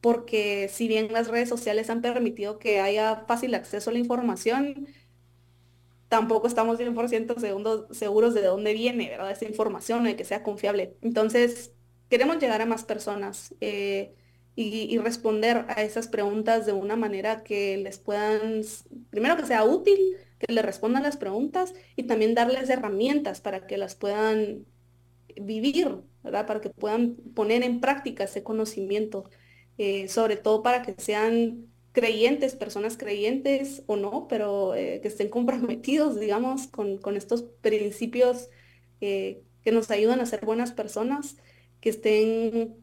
porque 0.00 0.68
si 0.72 0.88
bien 0.88 1.12
las 1.12 1.28
redes 1.28 1.48
sociales 1.48 1.90
han 1.90 2.02
permitido 2.02 2.58
que 2.58 2.80
haya 2.80 3.24
fácil 3.26 3.54
acceso 3.54 3.90
a 3.90 3.92
la 3.92 3.98
información, 3.98 4.88
tampoco 6.08 6.46
estamos 6.46 6.78
100% 6.78 7.88
seguros 7.92 8.34
de 8.34 8.42
dónde 8.42 8.72
viene 8.72 9.08
¿verdad? 9.10 9.30
esa 9.30 9.46
información, 9.46 10.04
de 10.04 10.16
que 10.16 10.24
sea 10.24 10.42
confiable. 10.42 10.96
Entonces, 11.02 11.72
queremos 12.14 12.38
llegar 12.38 12.62
a 12.62 12.66
más 12.66 12.84
personas. 12.84 13.56
Eh, 13.60 14.14
y, 14.54 14.96
responder 14.98 15.64
a 15.66 15.82
esas 15.82 16.06
preguntas 16.06 16.64
de 16.64 16.72
una 16.72 16.94
manera 16.94 17.42
que 17.42 17.76
les 17.76 17.98
puedan, 17.98 18.62
primero 19.10 19.36
que 19.36 19.46
sea 19.46 19.64
útil, 19.64 19.98
que 20.38 20.52
le 20.52 20.62
respondan 20.62 21.02
las 21.02 21.16
preguntas 21.16 21.74
y 21.96 22.04
también 22.04 22.36
darles 22.36 22.70
herramientas 22.70 23.40
para 23.40 23.66
que 23.66 23.78
las 23.78 23.96
puedan 23.96 24.64
vivir, 25.34 25.88
¿verdad? 26.22 26.46
Para 26.46 26.60
que 26.60 26.70
puedan 26.70 27.16
poner 27.34 27.64
en 27.64 27.80
práctica 27.80 28.22
ese 28.22 28.44
conocimiento, 28.44 29.28
eh, 29.76 30.06
sobre 30.06 30.36
todo 30.36 30.62
para 30.62 30.82
que 30.82 30.94
sean 30.98 31.66
creyentes, 31.90 32.54
personas 32.54 32.96
creyentes 32.96 33.82
o 33.86 33.96
no, 33.96 34.28
pero 34.28 34.76
eh, 34.76 35.00
que 35.02 35.08
estén 35.08 35.30
comprometidos, 35.30 36.20
digamos, 36.20 36.68
con, 36.68 37.16
estos 37.16 37.42
principios 37.60 38.50
que 39.00 39.72
nos 39.72 39.90
ayudan 39.90 40.20
a 40.20 40.26
ser 40.26 40.46
buenas 40.46 40.72
personas, 40.72 41.36
que 41.84 41.90
estén 41.90 42.78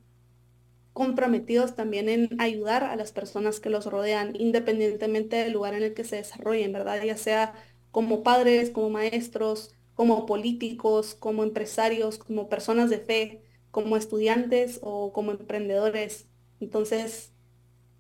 comprometidos 0.94 1.76
también 1.76 2.08
en 2.08 2.40
ayudar 2.40 2.84
a 2.84 2.96
las 2.96 3.12
personas 3.12 3.60
que 3.60 3.72
los 3.72 3.88
rodean, 3.88 4.36
independientemente 4.36 5.38
del 5.38 5.54
lugar 5.54 5.74
en 5.74 5.82
el 5.82 5.96
que 5.96 6.04
se 6.04 6.18
desarrollen, 6.18 6.72
¿verdad? 6.72 7.02
Ya 7.04 7.18
sea 7.18 7.56
como 7.90 8.22
padres, 8.22 8.70
como 8.70 8.92
maestros, 8.92 9.74
como 9.96 10.28
políticos, 10.28 11.16
como 11.16 11.42
empresarios, 11.42 12.20
como 12.20 12.48
personas 12.48 12.92
de 12.92 13.00
fe, 13.00 13.42
como 13.72 13.98
estudiantes 13.98 14.80
o 14.84 15.12
como 15.14 15.32
emprendedores. 15.32 16.28
Entonces, 16.60 17.34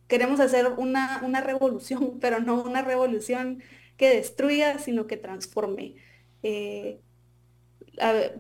queremos 0.07 0.39
hacer 0.39 0.67
una, 0.77 1.23
una 1.25 1.41
revolución, 1.41 2.19
pero 2.21 2.41
no 2.41 2.61
una 2.61 2.83
revolución 2.83 3.63
que 3.97 4.09
destruya, 4.09 4.77
sino 4.77 5.07
que 5.07 5.17
transforme. 5.17 5.95
Eh, 6.43 7.01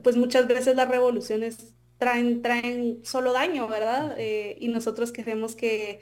pues 0.03 0.15
muchas 0.15 0.47
veces 0.47 0.75
las 0.75 0.89
revoluciones 0.89 1.73
traen, 2.01 2.41
traen 2.41 3.05
solo 3.05 3.31
daño, 3.31 3.67
¿verdad? 3.67 4.15
Eh, 4.17 4.57
y 4.59 4.69
nosotros 4.69 5.11
queremos 5.11 5.55
que 5.55 5.99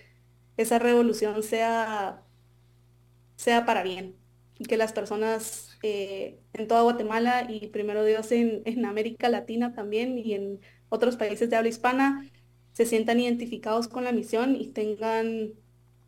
esa 0.55 0.79
revolución 0.79 1.43
sea, 1.43 2.23
sea 3.35 3.65
para 3.65 3.83
bien 3.83 4.15
y 4.57 4.63
que 4.63 4.77
las 4.77 4.93
personas 4.93 5.77
eh, 5.83 6.39
en 6.53 6.67
toda 6.69 6.83
Guatemala 6.83 7.47
y 7.49 7.67
primero 7.67 8.05
Dios 8.05 8.31
en, 8.31 8.62
en, 8.63 8.85
América 8.85 9.27
Latina 9.27 9.73
también 9.73 10.17
y 10.17 10.35
en 10.35 10.62
otros 10.88 11.17
países 11.17 11.49
de 11.49 11.57
habla 11.57 11.67
hispana 11.67 12.25
se 12.71 12.85
sientan 12.85 13.19
identificados 13.19 13.89
con 13.89 14.05
la 14.05 14.13
misión 14.13 14.55
y 14.55 14.67
tengan 14.67 15.51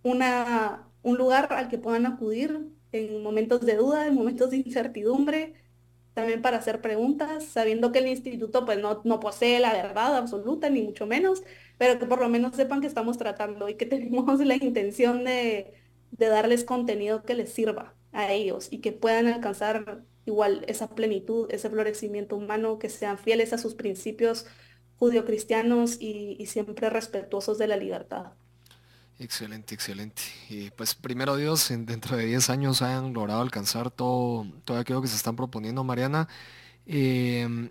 una, 0.03 0.87
un 1.03 1.17
lugar 1.17 1.51
al 1.51 1.67
que 1.67 1.79
puedan 1.79 2.05
acudir 2.05 2.65
en 2.93 3.21
momentos 3.21 3.59
de 3.65 3.75
duda, 3.75 4.07
en 4.07 4.15
momentos 4.15 4.51
de 4.51 4.57
incertidumbre, 4.57 5.53
también 6.13 6.41
para 6.41 6.57
hacer 6.57 6.81
preguntas, 6.81 7.45
sabiendo 7.45 7.91
que 7.91 7.99
el 7.99 8.07
instituto 8.07 8.65
pues 8.65 8.79
no, 8.79 9.01
no 9.05 9.19
posee 9.19 9.59
la 9.59 9.73
verdad 9.73 10.17
absoluta, 10.17 10.69
ni 10.69 10.81
mucho 10.83 11.05
menos, 11.07 11.43
pero 11.77 11.99
que 11.99 12.05
por 12.05 12.19
lo 12.21 12.29
menos 12.29 12.55
sepan 12.55 12.81
que 12.81 12.87
estamos 12.87 13.17
tratando 13.17 13.69
y 13.69 13.75
que 13.75 13.85
tenemos 13.87 14.39
la 14.45 14.55
intención 14.55 15.23
de, 15.23 15.73
de 16.11 16.27
darles 16.27 16.63
contenido 16.65 17.23
que 17.23 17.33
les 17.35 17.53
sirva 17.53 17.95
a 18.11 18.31
ellos 18.31 18.67
y 18.71 18.79
que 18.81 18.91
puedan 18.91 19.27
alcanzar 19.27 20.03
igual 20.25 20.63
esa 20.67 20.89
plenitud, 20.95 21.47
ese 21.51 21.69
florecimiento 21.69 22.35
humano, 22.35 22.77
que 22.79 22.89
sean 22.89 23.17
fieles 23.17 23.53
a 23.53 23.57
sus 23.57 23.75
principios 23.75 24.45
judio-cristianos 24.97 25.97
y, 25.99 26.35
y 26.39 26.45
siempre 26.47 26.89
respetuosos 26.89 27.57
de 27.57 27.67
la 27.67 27.77
libertad. 27.77 28.33
Excelente, 29.21 29.75
excelente. 29.75 30.23
Y 30.49 30.71
pues 30.71 30.95
primero 30.95 31.35
Dios, 31.35 31.67
dentro 31.69 32.17
de 32.17 32.25
10 32.25 32.49
años 32.49 32.81
hayan 32.81 33.13
logrado 33.13 33.41
alcanzar 33.41 33.91
todo, 33.91 34.47
todo 34.65 34.79
aquello 34.79 34.99
que 34.99 35.07
se 35.07 35.15
están 35.15 35.35
proponiendo, 35.35 35.83
Mariana. 35.83 36.27
Em, 36.87 37.69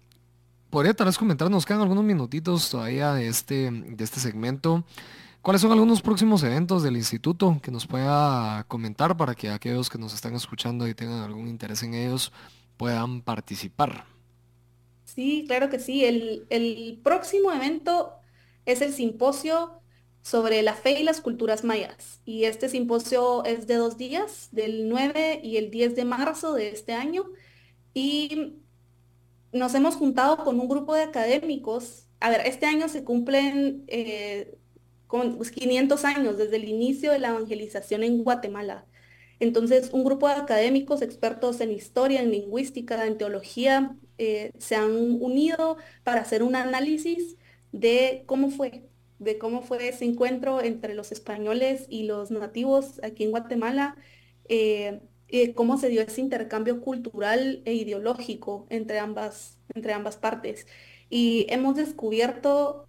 ¿Podría 0.70 0.94
tal 0.94 1.06
vez 1.06 1.18
comentar, 1.18 1.50
nos 1.50 1.66
quedan 1.66 1.80
algunos 1.80 2.04
minutitos 2.04 2.70
todavía 2.70 3.14
de 3.14 3.26
este, 3.26 3.68
de 3.68 4.04
este 4.04 4.20
segmento? 4.20 4.84
¿Cuáles 5.42 5.60
son 5.60 5.72
algunos 5.72 6.02
próximos 6.02 6.44
eventos 6.44 6.84
del 6.84 6.96
instituto 6.96 7.58
que 7.60 7.72
nos 7.72 7.84
pueda 7.84 8.62
comentar 8.68 9.16
para 9.16 9.34
que 9.34 9.50
aquellos 9.50 9.90
que 9.90 9.98
nos 9.98 10.14
están 10.14 10.36
escuchando 10.36 10.86
y 10.86 10.94
tengan 10.94 11.24
algún 11.24 11.48
interés 11.48 11.82
en 11.82 11.94
ellos 11.94 12.30
puedan 12.76 13.22
participar? 13.22 14.04
Sí, 15.04 15.46
claro 15.48 15.68
que 15.68 15.80
sí. 15.80 16.04
El, 16.04 16.46
el 16.48 17.00
próximo 17.02 17.50
evento 17.50 18.12
es 18.66 18.82
el 18.82 18.92
simposio 18.92 19.79
sobre 20.22 20.62
la 20.62 20.74
fe 20.74 21.00
y 21.00 21.04
las 21.04 21.20
culturas 21.20 21.64
mayas. 21.64 22.20
Y 22.24 22.44
este 22.44 22.68
simposio 22.68 23.44
es 23.44 23.66
de 23.66 23.76
dos 23.76 23.96
días, 23.96 24.48
del 24.52 24.88
9 24.88 25.40
y 25.42 25.56
el 25.56 25.70
10 25.70 25.96
de 25.96 26.04
marzo 26.04 26.54
de 26.54 26.68
este 26.70 26.92
año. 26.92 27.24
Y 27.94 28.60
nos 29.52 29.74
hemos 29.74 29.96
juntado 29.96 30.44
con 30.44 30.60
un 30.60 30.68
grupo 30.68 30.94
de 30.94 31.02
académicos. 31.02 32.06
A 32.20 32.30
ver, 32.30 32.42
este 32.46 32.66
año 32.66 32.88
se 32.88 33.04
cumplen 33.04 33.84
eh, 33.88 34.58
con 35.06 35.38
500 35.40 36.04
años 36.04 36.38
desde 36.38 36.56
el 36.56 36.68
inicio 36.68 37.12
de 37.12 37.18
la 37.18 37.30
evangelización 37.30 38.02
en 38.04 38.22
Guatemala. 38.22 38.86
Entonces, 39.40 39.90
un 39.92 40.04
grupo 40.04 40.28
de 40.28 40.34
académicos 40.34 41.00
expertos 41.02 41.60
en 41.60 41.72
historia, 41.72 42.20
en 42.20 42.30
lingüística, 42.30 43.06
en 43.06 43.16
teología, 43.18 43.96
eh, 44.18 44.52
se 44.58 44.76
han 44.76 44.92
unido 44.92 45.78
para 46.04 46.20
hacer 46.20 46.42
un 46.42 46.54
análisis 46.54 47.38
de 47.72 48.22
cómo 48.26 48.50
fue 48.50 48.89
de 49.20 49.38
cómo 49.38 49.62
fue 49.62 49.88
ese 49.88 50.04
encuentro 50.06 50.60
entre 50.62 50.94
los 50.94 51.12
españoles 51.12 51.86
y 51.88 52.04
los 52.04 52.30
nativos 52.32 53.00
aquí 53.04 53.24
en 53.24 53.30
Guatemala, 53.30 53.96
eh, 54.48 55.00
cómo 55.54 55.78
se 55.78 55.88
dio 55.88 56.02
ese 56.02 56.20
intercambio 56.20 56.80
cultural 56.80 57.62
e 57.64 57.74
ideológico 57.74 58.66
entre 58.70 58.98
ambas, 58.98 59.58
entre 59.74 59.92
ambas 59.92 60.16
partes. 60.16 60.66
Y 61.08 61.46
hemos 61.50 61.76
descubierto, 61.76 62.86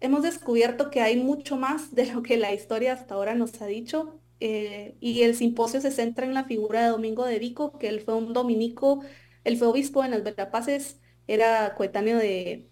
hemos 0.00 0.22
descubierto 0.22 0.90
que 0.90 1.00
hay 1.00 1.16
mucho 1.16 1.56
más 1.56 1.94
de 1.94 2.12
lo 2.12 2.22
que 2.22 2.36
la 2.36 2.52
historia 2.52 2.92
hasta 2.92 3.14
ahora 3.14 3.34
nos 3.34 3.60
ha 3.62 3.66
dicho. 3.66 4.20
Eh, 4.40 4.96
y 5.00 5.22
el 5.22 5.34
simposio 5.36 5.80
se 5.80 5.90
centra 5.90 6.26
en 6.26 6.34
la 6.34 6.44
figura 6.44 6.82
de 6.84 6.90
Domingo 6.90 7.24
de 7.24 7.38
Vico, 7.38 7.78
que 7.78 7.88
él 7.88 8.00
fue 8.00 8.14
un 8.14 8.32
dominico, 8.32 9.02
él 9.44 9.56
fue 9.56 9.68
obispo 9.68 10.04
en 10.04 10.10
las 10.10 10.24
Verapaces, 10.24 11.00
era 11.26 11.74
coetáneo 11.76 12.18
de, 12.18 12.68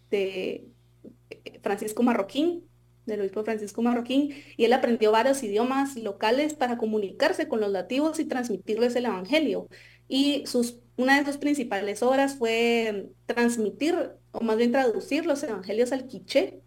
Francisco 1.63 2.03
Marroquín, 2.03 2.65
del 3.07 3.21
obispo 3.21 3.45
Francisco 3.45 3.83
Marroquín, 3.83 4.35
y 4.57 4.65
él 4.65 4.73
aprendió 4.73 5.13
varios 5.13 5.43
idiomas 5.43 5.97
locales 5.97 6.55
para 6.55 6.79
comunicarse 6.79 7.49
con 7.49 7.61
los 7.61 7.73
nativos 7.73 8.21
y 8.21 8.25
transmitirles 8.25 8.95
el 8.97 9.07
Evangelio. 9.07 9.69
Y 10.09 10.45
sus, 10.47 10.81
una 10.97 11.19
de 11.19 11.27
sus 11.27 11.39
principales 11.39 12.03
obras 12.03 12.37
fue 12.37 13.11
transmitir, 13.27 14.13
o 14.31 14.41
más 14.41 14.57
bien 14.57 14.73
traducir 14.73 15.27
los 15.27 15.43
Evangelios 15.43 15.93
al 15.93 16.07
quiché. 16.07 16.63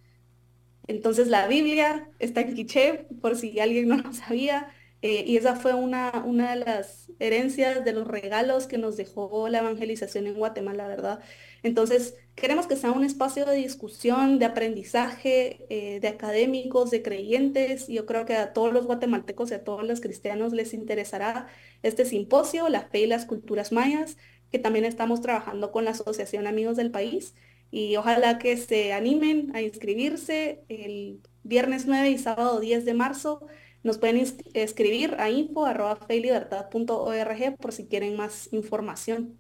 Entonces 0.88 1.28
la 1.28 1.48
Biblia 1.48 2.10
está 2.20 2.42
en 2.42 2.54
quiché, 2.54 3.08
por 3.22 3.36
si 3.36 3.60
alguien 3.60 3.88
no 3.88 3.98
lo 3.98 4.14
sabía. 4.14 4.70
Eh, 5.08 5.24
y 5.28 5.38
esa 5.38 5.56
fue 5.56 5.76
una, 5.76 6.24
una 6.26 6.56
de 6.56 6.66
las 6.66 7.12
herencias, 7.20 7.86
de 7.86 7.94
los 7.94 8.08
regalos 8.08 8.66
que 8.66 8.80
nos 8.80 8.98
dejó 8.98 9.50
la 9.50 9.60
evangelización 9.60 10.26
en 10.26 10.34
Guatemala, 10.34 10.88
¿verdad? 10.88 11.20
Entonces, 11.62 12.16
queremos 12.34 12.66
que 12.66 12.76
sea 12.76 12.92
un 12.92 13.04
espacio 13.04 13.46
de 13.46 13.56
discusión, 13.56 14.40
de 14.40 14.46
aprendizaje, 14.46 15.64
eh, 15.70 16.00
de 16.00 16.08
académicos, 16.08 16.90
de 16.90 17.04
creyentes. 17.04 17.88
Yo 17.88 18.08
creo 18.08 18.26
que 18.26 18.36
a 18.36 18.52
todos 18.52 18.74
los 18.74 18.88
guatemaltecos 18.88 19.52
y 19.52 19.54
a 19.54 19.64
todos 19.64 19.84
los 19.84 20.02
cristianos 20.02 20.54
les 20.54 20.74
interesará 20.74 21.50
este 21.84 22.06
simposio, 22.06 22.68
la 22.68 22.82
fe 22.82 23.02
y 23.02 23.06
las 23.06 23.26
culturas 23.28 23.72
mayas, 23.72 24.18
que 24.52 24.58
también 24.58 24.86
estamos 24.86 25.22
trabajando 25.22 25.72
con 25.72 25.86
la 25.86 25.92
Asociación 25.92 26.48
Amigos 26.48 26.78
del 26.78 26.90
País. 26.90 27.36
Y 27.70 27.96
ojalá 27.96 28.40
que 28.40 28.58
se 28.58 28.92
animen 28.92 29.56
a 29.56 29.62
inscribirse 29.62 30.64
el 30.68 31.22
viernes 31.44 31.86
9 31.86 32.10
y 32.10 32.18
sábado 32.18 32.60
10 32.60 32.86
de 32.86 32.94
marzo 32.96 33.46
nos 33.86 33.98
pueden 34.00 34.26
escribir 34.54 35.16
a 35.20 35.30
info.feilibertad.org 35.30 37.58
por 37.58 37.72
si 37.72 37.86
quieren 37.86 38.18
más 38.18 38.50
información. 38.52 39.38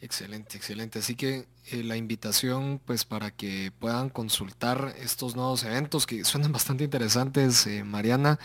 Excelente, 0.00 0.56
excelente. 0.56 1.00
Así 1.00 1.16
que 1.16 1.48
eh, 1.72 1.82
la 1.82 1.96
invitación 1.96 2.80
pues 2.84 3.04
para 3.04 3.32
que 3.32 3.72
puedan 3.80 4.08
consultar 4.08 4.94
estos 5.00 5.34
nuevos 5.34 5.64
eventos 5.64 6.06
que 6.06 6.24
suenan 6.24 6.52
bastante 6.52 6.84
interesantes, 6.84 7.66
eh, 7.66 7.82
Mariana, 7.82 8.38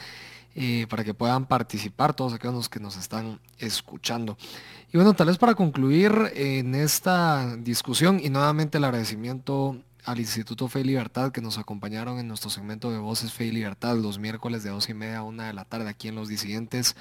eh, 0.55 0.87
para 0.89 1.03
que 1.03 1.13
puedan 1.13 1.45
participar 1.45 2.15
todos 2.15 2.33
aquellos 2.33 2.67
que 2.67 2.79
nos 2.79 2.97
están 2.97 3.39
escuchando. 3.59 4.39
Y 4.91 4.97
bueno, 4.97 5.13
tal 5.13 5.27
vez 5.27 5.37
para 5.37 5.53
concluir 5.53 6.31
en 6.33 6.73
esta 6.73 7.57
discusión 7.57 8.19
y 8.19 8.31
nuevamente 8.31 8.79
el 8.79 8.85
agradecimiento 8.85 9.83
al 10.05 10.19
Instituto 10.19 10.67
Fe 10.67 10.81
y 10.81 10.83
Libertad 10.83 11.31
que 11.31 11.41
nos 11.41 11.57
acompañaron 11.57 12.19
en 12.19 12.27
nuestro 12.27 12.49
segmento 12.49 12.91
de 12.91 12.97
Voces 12.97 13.33
Fe 13.33 13.45
y 13.45 13.51
Libertad 13.51 13.95
los 13.97 14.19
miércoles 14.19 14.63
de 14.63 14.69
dos 14.69 14.89
y 14.89 14.93
media 14.93 15.19
a 15.19 15.23
una 15.23 15.47
de 15.47 15.53
la 15.53 15.65
tarde 15.65 15.89
aquí 15.89 16.07
en 16.07 16.15
Los 16.15 16.27
Disidentes. 16.29 16.95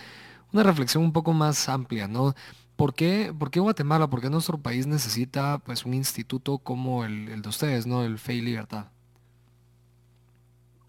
Una 0.53 0.63
reflexión 0.63 1.03
un 1.05 1.13
poco 1.13 1.33
más 1.33 1.69
amplia, 1.69 2.09
¿no? 2.09 2.35
¿Por 2.77 2.95
qué, 2.95 3.35
por 3.39 3.51
qué 3.51 3.61
Guatemala, 3.61 4.09
por 4.09 4.21
qué 4.21 4.31
nuestro 4.31 4.59
país 4.59 4.87
necesita 4.87 5.59
pues 5.59 5.85
un 5.85 5.95
instituto 5.95 6.59
como 6.59 7.05
el, 7.05 7.29
el 7.29 7.43
de 7.43 7.49
ustedes, 7.49 7.87
¿no? 7.87 8.05
El 8.05 8.19
Fe 8.19 8.35
y 8.35 8.41
Libertad. 8.41 8.87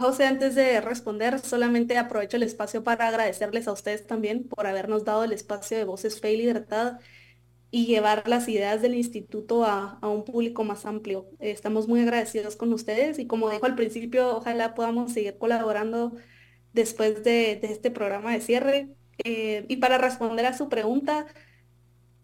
José, 0.01 0.25
antes 0.25 0.55
de 0.55 0.81
responder, 0.81 1.39
solamente 1.39 1.97
aprovecho 1.97 2.37
el 2.37 2.43
espacio 2.43 2.83
para 2.83 3.07
agradecerles 3.07 3.67
a 3.67 3.71
ustedes 3.71 4.07
también 4.07 4.47
por 4.47 4.65
habernos 4.65 5.05
dado 5.05 5.23
el 5.23 5.31
espacio 5.31 5.77
de 5.77 5.83
Voces 5.83 6.19
Fe 6.19 6.33
y 6.33 6.37
Libertad 6.37 6.99
y 7.71 7.85
llevar 7.85 8.27
las 8.27 8.49
ideas 8.49 8.81
del 8.81 8.95
instituto 8.95 9.63
a, 9.63 9.97
un 10.03 10.25
público 10.25 10.65
más 10.65 10.85
amplio. 10.85 11.29
estamos 11.39 11.87
muy 11.87 12.01
agradecidos 12.01 12.57
con 12.57 12.73
ustedes 12.73 13.17
y 13.17 13.27
como 13.27 13.49
dijo 13.49 13.65
al 13.65 13.75
principio, 13.75 14.37
ojalá 14.37 14.75
podamos 14.75 15.13
seguir 15.13 15.37
colaborando 15.37 16.13
después 16.73 17.23
de, 17.23 17.59
este 17.63 17.89
programa 17.89 18.33
de 18.33 18.41
cierre. 18.41 18.89
Eh, 19.23 19.65
y 19.69 19.77
para 19.77 19.97
responder 19.97 20.45
a 20.45 20.57
su 20.57 20.67
pregunta, 20.67 21.27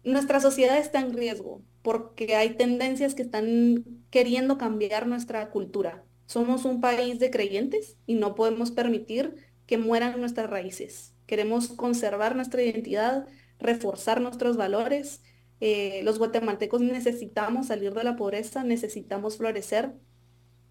nuestra 0.04 0.40
sociedad 0.40 0.78
está 0.78 1.00
en 1.00 1.14
riesgo 1.14 1.62
porque 1.82 2.36
hay 2.36 2.50
tendencias 2.50 3.14
que 3.14 3.22
están 3.22 3.84
queriendo 4.10 4.58
cambiar 4.58 5.06
nuestra 5.06 5.48
cultura. 5.50 6.04
Somos 6.26 6.66
un 6.66 6.82
país 6.82 7.18
de 7.18 7.30
creyentes 7.30 7.96
y 8.06 8.14
no 8.14 8.34
podemos 8.34 8.70
permitir 8.70 9.34
que 9.66 9.78
mueran 9.78 10.20
nuestras 10.20 10.50
raíces. 10.50 11.14
Queremos 11.26 11.68
conservar 11.68 12.36
nuestra 12.36 12.62
identidad, 12.62 13.26
reforzar 13.58 14.20
nuestros 14.20 14.58
valores 14.58 15.22
eh, 15.60 16.02
los 16.04 16.18
guatemaltecos 16.18 16.80
necesitamos 16.80 17.68
salir 17.68 17.92
de 17.94 18.04
la 18.04 18.16
pobreza, 18.16 18.64
necesitamos 18.64 19.36
florecer, 19.38 19.92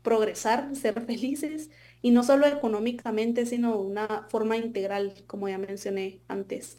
progresar, 0.01 0.75
ser 0.75 1.01
felices, 1.05 1.69
y 2.01 2.11
no 2.11 2.23
solo 2.23 2.47
económicamente, 2.47 3.45
sino 3.45 3.73
de 3.73 3.83
una 3.83 4.27
forma 4.29 4.57
integral, 4.57 5.23
como 5.27 5.49
ya 5.49 5.57
mencioné 5.57 6.21
antes. 6.27 6.77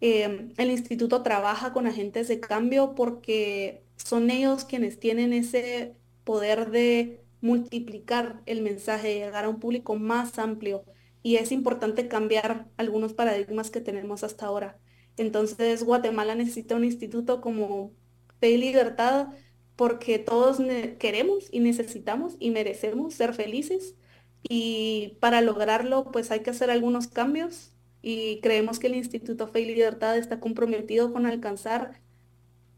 Em, 0.00 0.52
el 0.58 0.70
instituto 0.70 1.22
trabaja 1.22 1.72
con 1.72 1.86
agentes 1.86 2.28
de 2.28 2.40
cambio 2.40 2.94
porque 2.94 3.84
son 3.96 4.30
ellos 4.30 4.64
quienes 4.64 5.00
tienen 5.00 5.32
ese 5.32 5.96
poder 6.24 6.70
de 6.70 7.24
multiplicar 7.40 8.42
el 8.46 8.62
mensaje, 8.62 9.14
llegar 9.14 9.44
a 9.44 9.48
un 9.48 9.60
público 9.60 9.96
más 9.96 10.38
amplio. 10.38 10.84
Y 11.22 11.36
es 11.36 11.52
importante 11.52 12.08
cambiar 12.08 12.70
algunos 12.76 13.12
paradigmas 13.14 13.70
que 13.70 13.80
tenemos 13.80 14.22
hasta 14.24 14.46
ahora. 14.46 14.80
Entonces 15.18 15.84
Guatemala 15.84 16.34
necesita 16.34 16.76
un 16.76 16.84
instituto 16.84 17.40
como 17.40 17.92
y 18.40 18.56
Libertad 18.56 19.28
porque 19.76 20.18
todos 20.18 20.58
queremos 20.98 21.48
y 21.52 21.60
necesitamos 21.60 22.36
y 22.38 22.50
merecemos 22.50 23.14
ser 23.14 23.34
felices 23.34 23.94
y 24.42 25.16
para 25.20 25.40
lograrlo 25.40 26.10
pues 26.12 26.30
hay 26.30 26.40
que 26.40 26.50
hacer 26.50 26.70
algunos 26.70 27.08
cambios 27.08 27.72
y 28.02 28.40
creemos 28.40 28.78
que 28.78 28.88
el 28.88 28.94
Instituto 28.94 29.48
Fe 29.48 29.62
y 29.62 29.66
Libertad 29.66 30.16
está 30.16 30.40
comprometido 30.40 31.12
con 31.12 31.26
alcanzar 31.26 32.00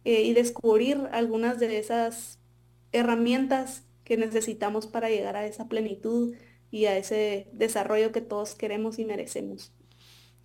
eh, 0.04 0.22
y 0.22 0.32
descubrir 0.34 1.08
algunas 1.12 1.58
de 1.60 1.78
esas 1.78 2.38
herramientas 2.92 3.84
que 4.04 4.16
necesitamos 4.16 4.86
para 4.86 5.10
llegar 5.10 5.36
a 5.36 5.46
esa 5.46 5.68
plenitud 5.68 6.34
y 6.70 6.86
a 6.86 6.96
ese 6.96 7.48
desarrollo 7.52 8.12
que 8.12 8.20
todos 8.22 8.54
queremos 8.54 8.98
y 8.98 9.04
merecemos. 9.04 9.72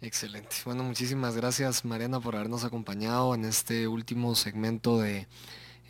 Excelente. 0.01 0.55
Bueno, 0.65 0.83
muchísimas 0.83 1.35
gracias 1.35 1.83
Mariana 1.83 2.19
por 2.19 2.35
habernos 2.35 2.63
acompañado 2.63 3.33
en 3.33 3.45
este 3.45 3.87
último 3.87 4.35
segmento 4.35 4.99
de 4.99 5.27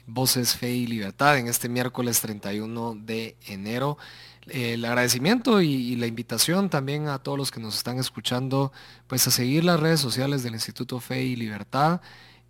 Voces, 0.07 0.55
Fe 0.55 0.71
y 0.71 0.87
Libertad 0.87 1.37
en 1.37 1.47
este 1.47 1.67
miércoles 1.67 2.21
31 2.21 2.95
de 2.95 3.35
enero. 3.47 3.97
El 4.47 4.85
agradecimiento 4.85 5.61
y, 5.61 5.95
la 5.95 6.05
invitación 6.05 6.69
también 6.69 7.07
a 7.07 7.17
todos 7.17 7.37
los 7.37 7.49
que 7.49 7.59
nos 7.59 7.75
están 7.75 7.97
escuchando, 7.97 8.71
pues 9.07 9.27
a 9.27 9.31
seguir 9.31 9.63
las 9.63 9.79
redes 9.79 9.99
sociales 9.99 10.43
del 10.43 10.53
Instituto 10.53 10.99
Fe 10.99 11.23
y 11.23 11.35
Libertad 11.35 12.01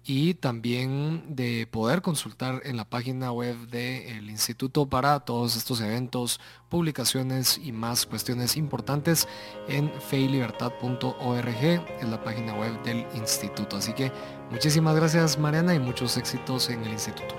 y 0.05 0.35
también 0.35 1.35
de 1.35 1.67
poder 1.67 2.01
consultar 2.01 2.61
en 2.63 2.77
la 2.77 2.85
página 2.85 3.31
web 3.31 3.55
del 3.67 4.29
instituto 4.29 4.87
para 4.87 5.19
todos 5.21 5.55
estos 5.55 5.81
eventos, 5.81 6.39
publicaciones 6.69 7.57
y 7.57 7.71
más 7.71 8.05
cuestiones 8.05 8.55
importantes 8.55 9.27
en 9.67 9.91
feylibertad.org, 10.09 11.47
es 11.47 12.07
la 12.07 12.23
página 12.23 12.53
web 12.53 12.81
del 12.83 13.05
instituto. 13.15 13.77
Así 13.77 13.93
que 13.93 14.11
muchísimas 14.51 14.95
gracias 14.95 15.39
Mariana 15.39 15.73
y 15.73 15.79
muchos 15.79 16.17
éxitos 16.17 16.69
en 16.69 16.83
el 16.83 16.91
instituto. 16.91 17.35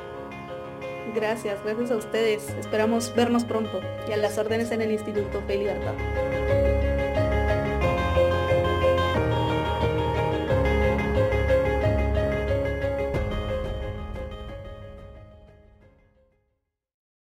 Gracias, 1.15 1.63
gracias 1.65 1.91
a 1.93 1.97
ustedes. 1.97 2.51
Esperamos 2.51 3.15
vernos 3.15 3.45
pronto 3.45 3.81
y 4.09 4.13
a 4.13 4.17
las 4.17 4.37
órdenes 4.37 4.71
en 4.71 4.83
el 4.83 4.93
Instituto 4.93 5.41
Fe 5.47 5.57
Libertad. 5.57 5.95